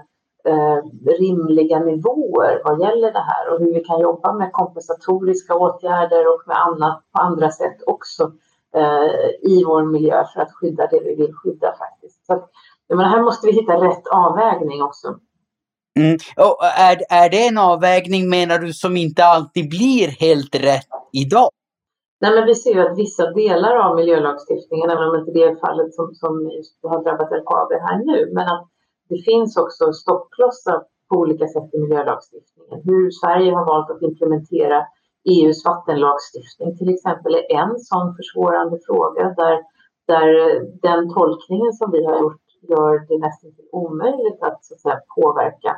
eh, 0.45 0.77
rimliga 1.19 1.79
nivåer 1.79 2.61
vad 2.65 2.81
gäller 2.81 3.11
det 3.11 3.25
här 3.31 3.53
och 3.53 3.59
hur 3.59 3.73
vi 3.73 3.83
kan 3.83 3.99
jobba 3.99 4.33
med 4.33 4.53
kompensatoriska 4.53 5.55
åtgärder 5.55 6.27
och 6.33 6.41
med 6.47 6.57
annat 6.57 7.01
på 7.13 7.21
andra 7.21 7.51
sätt 7.51 7.77
också 7.85 8.31
i 9.41 9.63
vår 9.63 9.83
miljö 9.83 10.23
för 10.33 10.41
att 10.41 10.53
skydda 10.53 10.87
det 10.87 10.99
vi 11.03 11.15
vill 11.15 11.33
skydda 11.33 11.75
faktiskt. 11.77 12.25
Så 12.25 12.33
att, 12.33 12.49
menar, 12.89 13.03
här 13.03 13.21
måste 13.21 13.47
vi 13.47 13.53
hitta 13.53 13.73
rätt 13.73 14.07
avvägning 14.07 14.83
också. 14.83 15.07
Mm. 15.99 16.17
Och 16.37 16.65
är, 16.65 16.97
är 17.09 17.29
det 17.29 17.47
en 17.47 17.57
avvägning 17.57 18.29
menar 18.29 18.59
du 18.59 18.73
som 18.73 18.97
inte 18.97 19.25
alltid 19.25 19.69
blir 19.69 20.07
helt 20.07 20.55
rätt 20.55 20.87
idag? 21.13 21.49
Nej, 22.21 22.31
men 22.35 22.45
vi 22.45 22.55
ser 22.55 22.73
ju 22.73 22.81
att 22.81 22.97
vissa 22.97 23.31
delar 23.31 23.75
av 23.75 23.95
miljölagstiftningen, 23.95 24.89
även 24.89 25.09
om 25.09 25.15
inte 25.15 25.31
det 25.31 25.43
är 25.43 25.55
fallet 25.55 25.93
som, 25.93 26.13
som 26.13 26.33
har 26.83 27.03
drabbat 27.03 27.31
LKAB 27.31 27.71
här 27.71 27.97
nu, 28.05 28.31
men 28.33 28.47
att 28.47 28.67
det 29.09 29.21
finns 29.21 29.57
också 29.57 29.93
stoppklossar 29.93 30.79
på 31.09 31.15
olika 31.15 31.47
sätt 31.47 31.69
i 31.73 31.77
miljölagstiftningen. 31.79 32.81
Hur 32.83 33.11
Sverige 33.11 33.51
har 33.53 33.65
valt 33.65 33.89
att 33.91 34.01
implementera 34.01 34.85
EUs 35.23 35.65
vattenlagstiftning 35.65 36.77
till 36.77 36.93
exempel 36.93 37.35
är 37.35 37.55
en 37.55 37.79
sån 37.79 38.15
försvårande 38.15 38.79
fråga 38.85 39.33
där, 39.37 39.59
där 40.07 40.27
eh, 40.39 40.61
den 40.81 41.13
tolkningen 41.13 41.73
som 41.73 41.91
vi 41.91 42.05
har 42.05 42.19
gjort 42.19 42.41
gör 42.61 43.05
det 43.07 43.17
nästan 43.17 43.51
omöjligt 43.71 44.43
att, 44.43 44.65
så 44.65 44.73
att 44.73 44.81
säga, 44.81 44.99
påverka 45.15 45.75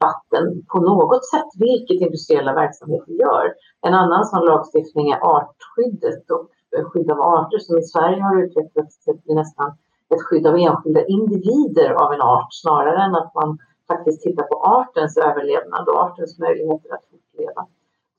vatten 0.00 0.64
på 0.72 0.78
något 0.80 1.24
sätt, 1.26 1.50
vilket 1.58 2.00
industriella 2.00 2.54
verksamheter 2.54 3.12
gör. 3.12 3.54
En 3.80 3.94
annan 3.94 4.24
sån 4.24 4.44
lagstiftning 4.44 5.10
är 5.10 5.20
artskyddet 5.36 6.30
och 6.30 6.48
eh, 6.76 6.84
skydd 6.84 7.10
av 7.10 7.20
arter 7.20 7.58
som 7.58 7.78
i 7.78 7.82
Sverige 7.82 8.22
har 8.22 8.42
utvecklats 8.42 9.04
till 9.04 9.34
nästan 9.34 9.68
ett 10.14 10.22
skydd 10.22 10.46
av 10.46 10.56
enskilda 10.56 11.06
individer 11.06 11.90
av 11.90 12.12
en 12.12 12.20
art 12.20 12.48
snarare 12.50 13.04
än 13.04 13.14
att 13.14 13.34
man 13.34 13.58
faktiskt 13.88 14.22
tittar 14.22 14.42
på 14.42 14.56
artens 14.56 15.16
överlevnad 15.16 15.88
och 15.88 16.00
artens 16.00 16.38
möjligheter 16.38 16.94
att 16.94 17.04
fortleva. 17.10 17.66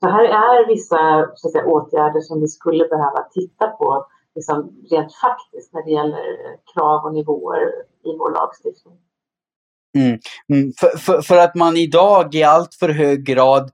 Så 0.04 0.10
här 0.10 0.24
är 0.24 0.66
vissa 0.66 1.30
så 1.34 1.48
att 1.48 1.52
säga, 1.52 1.64
åtgärder 1.64 2.20
som 2.20 2.40
vi 2.40 2.48
skulle 2.48 2.84
behöva 2.88 3.22
titta 3.34 3.66
på 3.66 4.06
liksom, 4.34 4.72
rent 4.90 5.14
faktiskt 5.14 5.72
när 5.72 5.84
det 5.84 5.90
gäller 5.90 6.24
krav 6.74 7.04
och 7.04 7.14
nivåer 7.14 7.62
i 8.04 8.16
vår 8.18 8.30
lagstiftning. 8.30 8.94
Mm. 9.98 10.18
Mm. 10.52 10.72
För, 10.80 10.98
för, 10.98 11.22
för, 11.22 11.36
att 11.36 11.54
man 11.54 11.76
idag 11.76 12.34
i 12.34 12.42
allt 12.42 12.74
för 12.74 12.88
hög 12.88 13.24
grad 13.24 13.70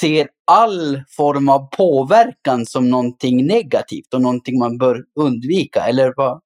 ser 0.00 0.28
all 0.44 1.02
form 1.16 1.48
av 1.48 1.68
påverkan 1.76 2.66
som 2.66 2.90
någonting 2.90 3.46
negativt 3.46 4.14
och 4.14 4.22
någonting 4.22 4.58
man 4.58 4.78
bör 4.78 5.04
undvika, 5.20 5.80
eller 5.80 6.14
vad? 6.16 6.40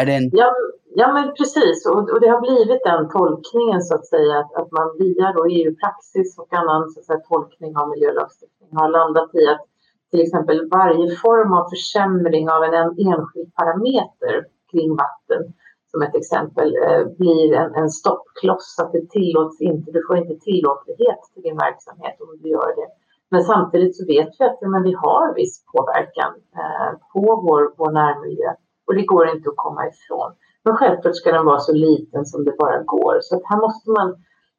Är 0.00 0.06
det 0.06 0.14
en... 0.14 0.30
ja, 0.32 0.52
Ja, 1.00 1.12
men 1.12 1.26
precis. 1.38 1.86
Och, 1.86 2.02
och, 2.12 2.20
det 2.20 2.28
har 2.34 2.40
blivit 2.48 2.82
den 2.84 3.08
tolkningen 3.08 3.80
så 3.82 3.94
att 3.94 4.06
säga 4.06 4.34
att, 4.38 4.52
att 4.60 4.70
man 4.78 4.86
via 4.98 5.26
EU-praxis 5.56 6.38
och 6.38 6.52
annan 6.60 6.90
så 6.90 7.00
att 7.00 7.06
säga, 7.06 7.28
tolkning 7.32 7.72
av 7.76 7.88
miljölagstiftning 7.88 8.70
har 8.80 8.88
landat 8.88 9.34
i 9.34 9.42
att 9.52 9.64
till 10.10 10.20
exempel 10.20 10.68
varje 10.70 11.16
form 11.24 11.52
av 11.58 11.64
försämring 11.74 12.50
av 12.54 12.60
en, 12.64 12.74
en 12.74 12.92
enskild 13.10 13.50
parameter 13.60 14.34
kring 14.70 14.90
vatten 15.04 15.42
som 15.90 16.02
ett 16.02 16.14
exempel 16.14 16.68
eh, 16.86 17.04
blir 17.18 17.54
en, 17.54 17.74
en 17.74 17.90
stoppkloss 17.90 18.76
att 18.82 18.92
det 18.92 19.10
tillåts 19.10 19.60
inte, 19.60 19.90
du 19.90 20.00
får 20.06 20.16
inte 20.22 20.36
tillåtlighet 20.48 21.20
till 21.32 21.42
din 21.42 21.58
verksamhet 21.66 22.16
om 22.20 22.38
du 22.42 22.48
gör 22.48 22.70
det. 22.80 22.88
Men 23.30 23.42
samtidigt 23.42 23.96
så 23.96 24.04
vet 24.06 24.30
vi 24.38 24.44
att 24.44 24.58
men 24.60 24.82
vi 24.82 24.94
har 25.04 25.34
viss 25.34 25.64
påverkan 25.72 26.32
eh, 26.60 26.90
på 27.12 27.24
vår, 27.46 27.62
vår 27.78 27.90
närmiljö 28.00 28.50
och 28.86 28.94
det 28.94 29.04
går 29.12 29.28
inte 29.34 29.48
att 29.48 29.62
komma 29.66 29.82
ifrån. 29.92 30.30
Men 30.68 30.76
självklart 30.76 31.16
ska 31.16 31.32
den 31.32 31.44
vara 31.44 31.58
så 31.58 31.72
liten 31.72 32.26
som 32.26 32.44
det 32.44 32.54
bara 32.58 32.82
går. 32.82 33.18
Så 33.20 33.36
att 33.36 33.42
här 33.44 33.60
måste 33.66 33.90
man 33.90 34.08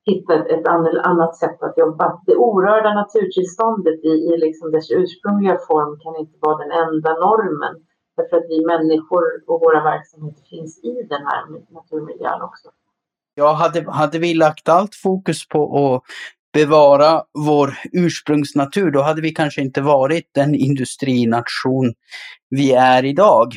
hitta 0.05 0.33
ett, 0.33 0.47
ett 0.59 0.67
annat 1.11 1.37
sätt 1.37 1.63
att 1.63 1.77
jobba. 1.77 2.21
Det 2.25 2.35
orörda 2.35 2.93
naturtillståndet 2.93 3.99
i, 4.03 4.13
i 4.29 4.37
liksom 4.37 4.71
dess 4.71 4.91
ursprungliga 4.91 5.57
form 5.67 5.99
kan 6.03 6.15
inte 6.15 6.37
vara 6.39 6.57
den 6.63 6.71
enda 6.71 7.11
normen. 7.25 7.75
Därför 8.17 8.37
att 8.37 8.49
vi 8.49 8.65
människor 8.65 9.23
och 9.47 9.59
våra 9.61 9.83
verksamheter 9.83 10.43
finns 10.49 10.83
i 10.83 10.93
den 11.09 11.21
här 11.29 11.41
naturmiljön 11.77 12.41
också. 12.41 12.67
Ja, 13.35 13.53
hade, 13.53 13.91
hade 13.91 14.19
vi 14.19 14.33
lagt 14.33 14.69
allt 14.69 14.95
fokus 14.95 15.47
på 15.47 15.61
att 15.85 16.03
bevara 16.53 17.23
vår 17.47 17.69
ursprungsnatur, 17.91 18.91
då 18.91 19.01
hade 19.01 19.21
vi 19.21 19.31
kanske 19.31 19.61
inte 19.61 19.81
varit 19.81 20.29
den 20.33 20.55
industrination 20.55 21.93
vi 22.49 22.73
är 22.73 23.05
idag. 23.05 23.53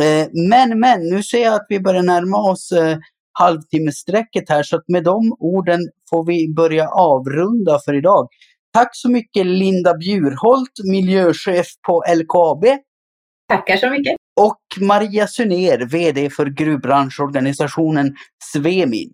Eh, 0.00 0.28
men, 0.48 0.80
men, 0.80 1.00
nu 1.00 1.22
ser 1.22 1.42
jag 1.42 1.54
att 1.54 1.66
vi 1.68 1.80
börjar 1.80 2.02
närma 2.02 2.50
oss 2.50 2.72
eh, 2.72 2.98
halvtimmesstrecket 3.32 4.48
här, 4.48 4.62
så 4.62 4.76
att 4.76 4.88
med 4.88 5.04
de 5.04 5.36
orden 5.38 5.80
får 6.10 6.26
vi 6.26 6.54
börja 6.54 6.88
avrunda 6.88 7.78
för 7.84 7.94
idag. 7.94 8.28
Tack 8.72 8.90
så 8.92 9.10
mycket 9.10 9.46
Linda 9.46 9.94
Bjurholt, 9.94 10.72
miljöchef 10.84 11.66
på 11.86 12.04
LKAB. 12.14 12.64
Tackar 13.48 13.76
så 13.76 13.90
mycket. 13.90 14.16
Och 14.40 14.60
Maria 14.80 15.26
Suner, 15.26 15.86
VD 15.86 16.30
för 16.30 16.46
gruvbranschorganisationen 16.46 18.14
Svemin. 18.52 19.12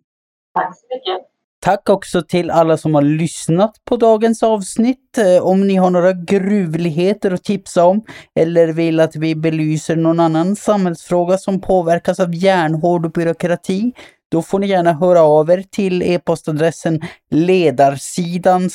Tack 0.54 0.78
så 0.78 0.86
mycket. 0.94 1.37
Tack 1.68 1.88
också 1.88 2.22
till 2.22 2.50
alla 2.50 2.76
som 2.76 2.94
har 2.94 3.02
lyssnat 3.02 3.84
på 3.84 3.96
dagens 3.96 4.42
avsnitt. 4.42 5.18
Eh, 5.18 5.46
om 5.46 5.66
ni 5.66 5.74
har 5.76 5.90
några 5.90 6.12
gruvligheter 6.12 7.30
att 7.30 7.44
tipsa 7.44 7.84
om 7.84 8.02
eller 8.34 8.68
vill 8.68 9.00
att 9.00 9.16
vi 9.16 9.34
belyser 9.34 9.96
någon 9.96 10.20
annan 10.20 10.56
samhällsfråga 10.56 11.38
som 11.38 11.60
påverkas 11.60 12.20
av 12.20 12.34
järnhård 12.34 13.12
byråkrati, 13.12 13.92
då 14.30 14.42
får 14.42 14.58
ni 14.58 14.66
gärna 14.66 14.92
höra 14.92 15.22
av 15.22 15.50
er 15.50 15.64
till 15.70 16.02
e-postadressen 16.02 17.00
ledarsidan 17.30 18.70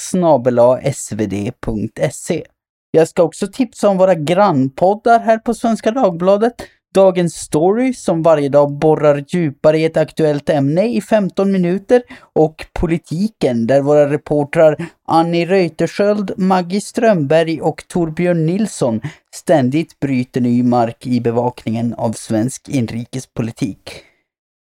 svd.se. 0.93 2.43
Jag 2.91 3.07
ska 3.07 3.23
också 3.23 3.47
tipsa 3.47 3.89
om 3.89 3.97
våra 3.97 4.15
grannpoddar 4.15 5.19
här 5.19 5.37
på 5.37 5.53
Svenska 5.53 5.91
Dagbladet. 5.91 6.53
Dagens 6.93 7.35
story 7.35 7.93
som 7.93 8.23
varje 8.23 8.49
dag 8.49 8.71
borrar 8.71 9.25
djupare 9.27 9.77
i 9.77 9.85
ett 9.85 9.97
aktuellt 9.97 10.49
ämne 10.49 10.85
i 10.85 11.01
15 11.01 11.51
minuter 11.51 12.01
och 12.33 12.65
politiken 12.73 13.67
där 13.67 13.81
våra 13.81 14.09
reportrar 14.09 14.89
Annie 15.07 15.45
Reuterskiöld, 15.45 16.31
Maggie 16.37 16.81
Strömberg 16.81 17.61
och 17.61 17.87
Torbjörn 17.87 18.45
Nilsson 18.45 19.01
ständigt 19.35 19.99
bryter 19.99 20.41
ny 20.41 20.63
mark 20.63 21.07
i 21.07 21.21
bevakningen 21.21 21.93
av 21.93 22.11
svensk 22.11 22.69
inrikespolitik. 22.69 24.12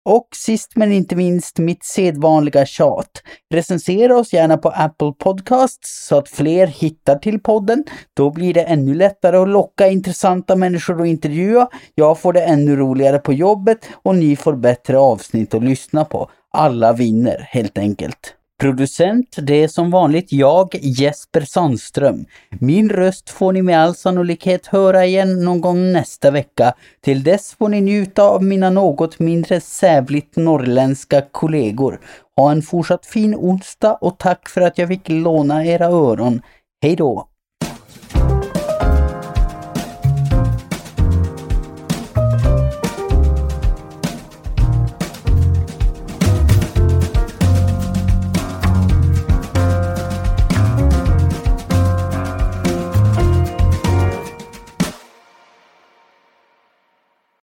Och 0.05 0.29
sist 0.35 0.77
men 0.77 0.93
inte 0.93 1.17
minst 1.17 1.59
mitt 1.59 1.85
sedvanliga 1.85 2.67
tjat. 2.67 3.23
Recensera 3.55 4.17
oss 4.17 4.33
gärna 4.33 4.57
på 4.57 4.69
Apple 4.69 5.13
Podcasts 5.19 6.07
så 6.07 6.19
att 6.19 6.29
fler 6.29 6.67
hittar 6.67 7.17
till 7.17 7.41
podden. 7.41 7.85
Då 8.15 8.31
blir 8.31 8.55
det 8.55 8.63
ännu 8.63 8.95
lättare 8.95 9.37
att 9.37 9.49
locka 9.49 9.89
intressanta 9.89 10.57
människor 10.57 11.01
att 11.01 11.07
intervjua. 11.07 11.69
Jag 11.95 12.19
får 12.19 12.33
det 12.33 12.43
ännu 12.43 12.77
roligare 12.77 13.19
på 13.19 13.33
jobbet 13.33 13.79
och 14.03 14.15
ni 14.15 14.37
får 14.37 14.53
bättre 14.53 14.99
avsnitt 14.99 15.55
att 15.55 15.65
lyssna 15.65 16.05
på. 16.05 16.31
Alla 16.51 16.93
vinner 16.93 17.49
helt 17.51 17.79
enkelt. 17.79 18.35
Producent, 18.61 19.37
det 19.43 19.63
är 19.63 19.69
som 19.69 19.91
vanligt 19.91 20.33
jag, 20.33 20.75
Jesper 20.75 21.41
Sandström. 21.41 22.25
Min 22.61 22.91
röst 22.91 23.31
får 23.31 23.53
ni 23.53 23.63
med 23.63 23.81
all 23.81 23.95
sannolikhet 23.95 24.67
höra 24.67 25.05
igen 25.05 25.45
någon 25.45 25.61
gång 25.61 25.93
nästa 25.93 26.31
vecka. 26.31 26.75
Till 27.01 27.23
dess 27.23 27.55
får 27.55 27.69
ni 27.69 27.81
njuta 27.81 28.23
av 28.23 28.45
mina 28.45 28.71
något 28.71 29.19
mindre 29.19 29.61
sävligt 29.61 30.37
norrländska 30.37 31.23
kollegor. 31.31 32.01
Ha 32.37 32.53
en 32.53 32.63
fortsatt 32.63 33.07
fin 33.07 33.35
onsdag 33.35 33.95
och 33.95 34.19
tack 34.19 34.49
för 34.49 34.61
att 34.61 34.79
jag 34.79 34.89
fick 34.89 35.09
låna 35.09 35.65
era 35.65 35.87
öron. 35.87 36.43
Hej 36.83 36.97
då! 36.97 37.29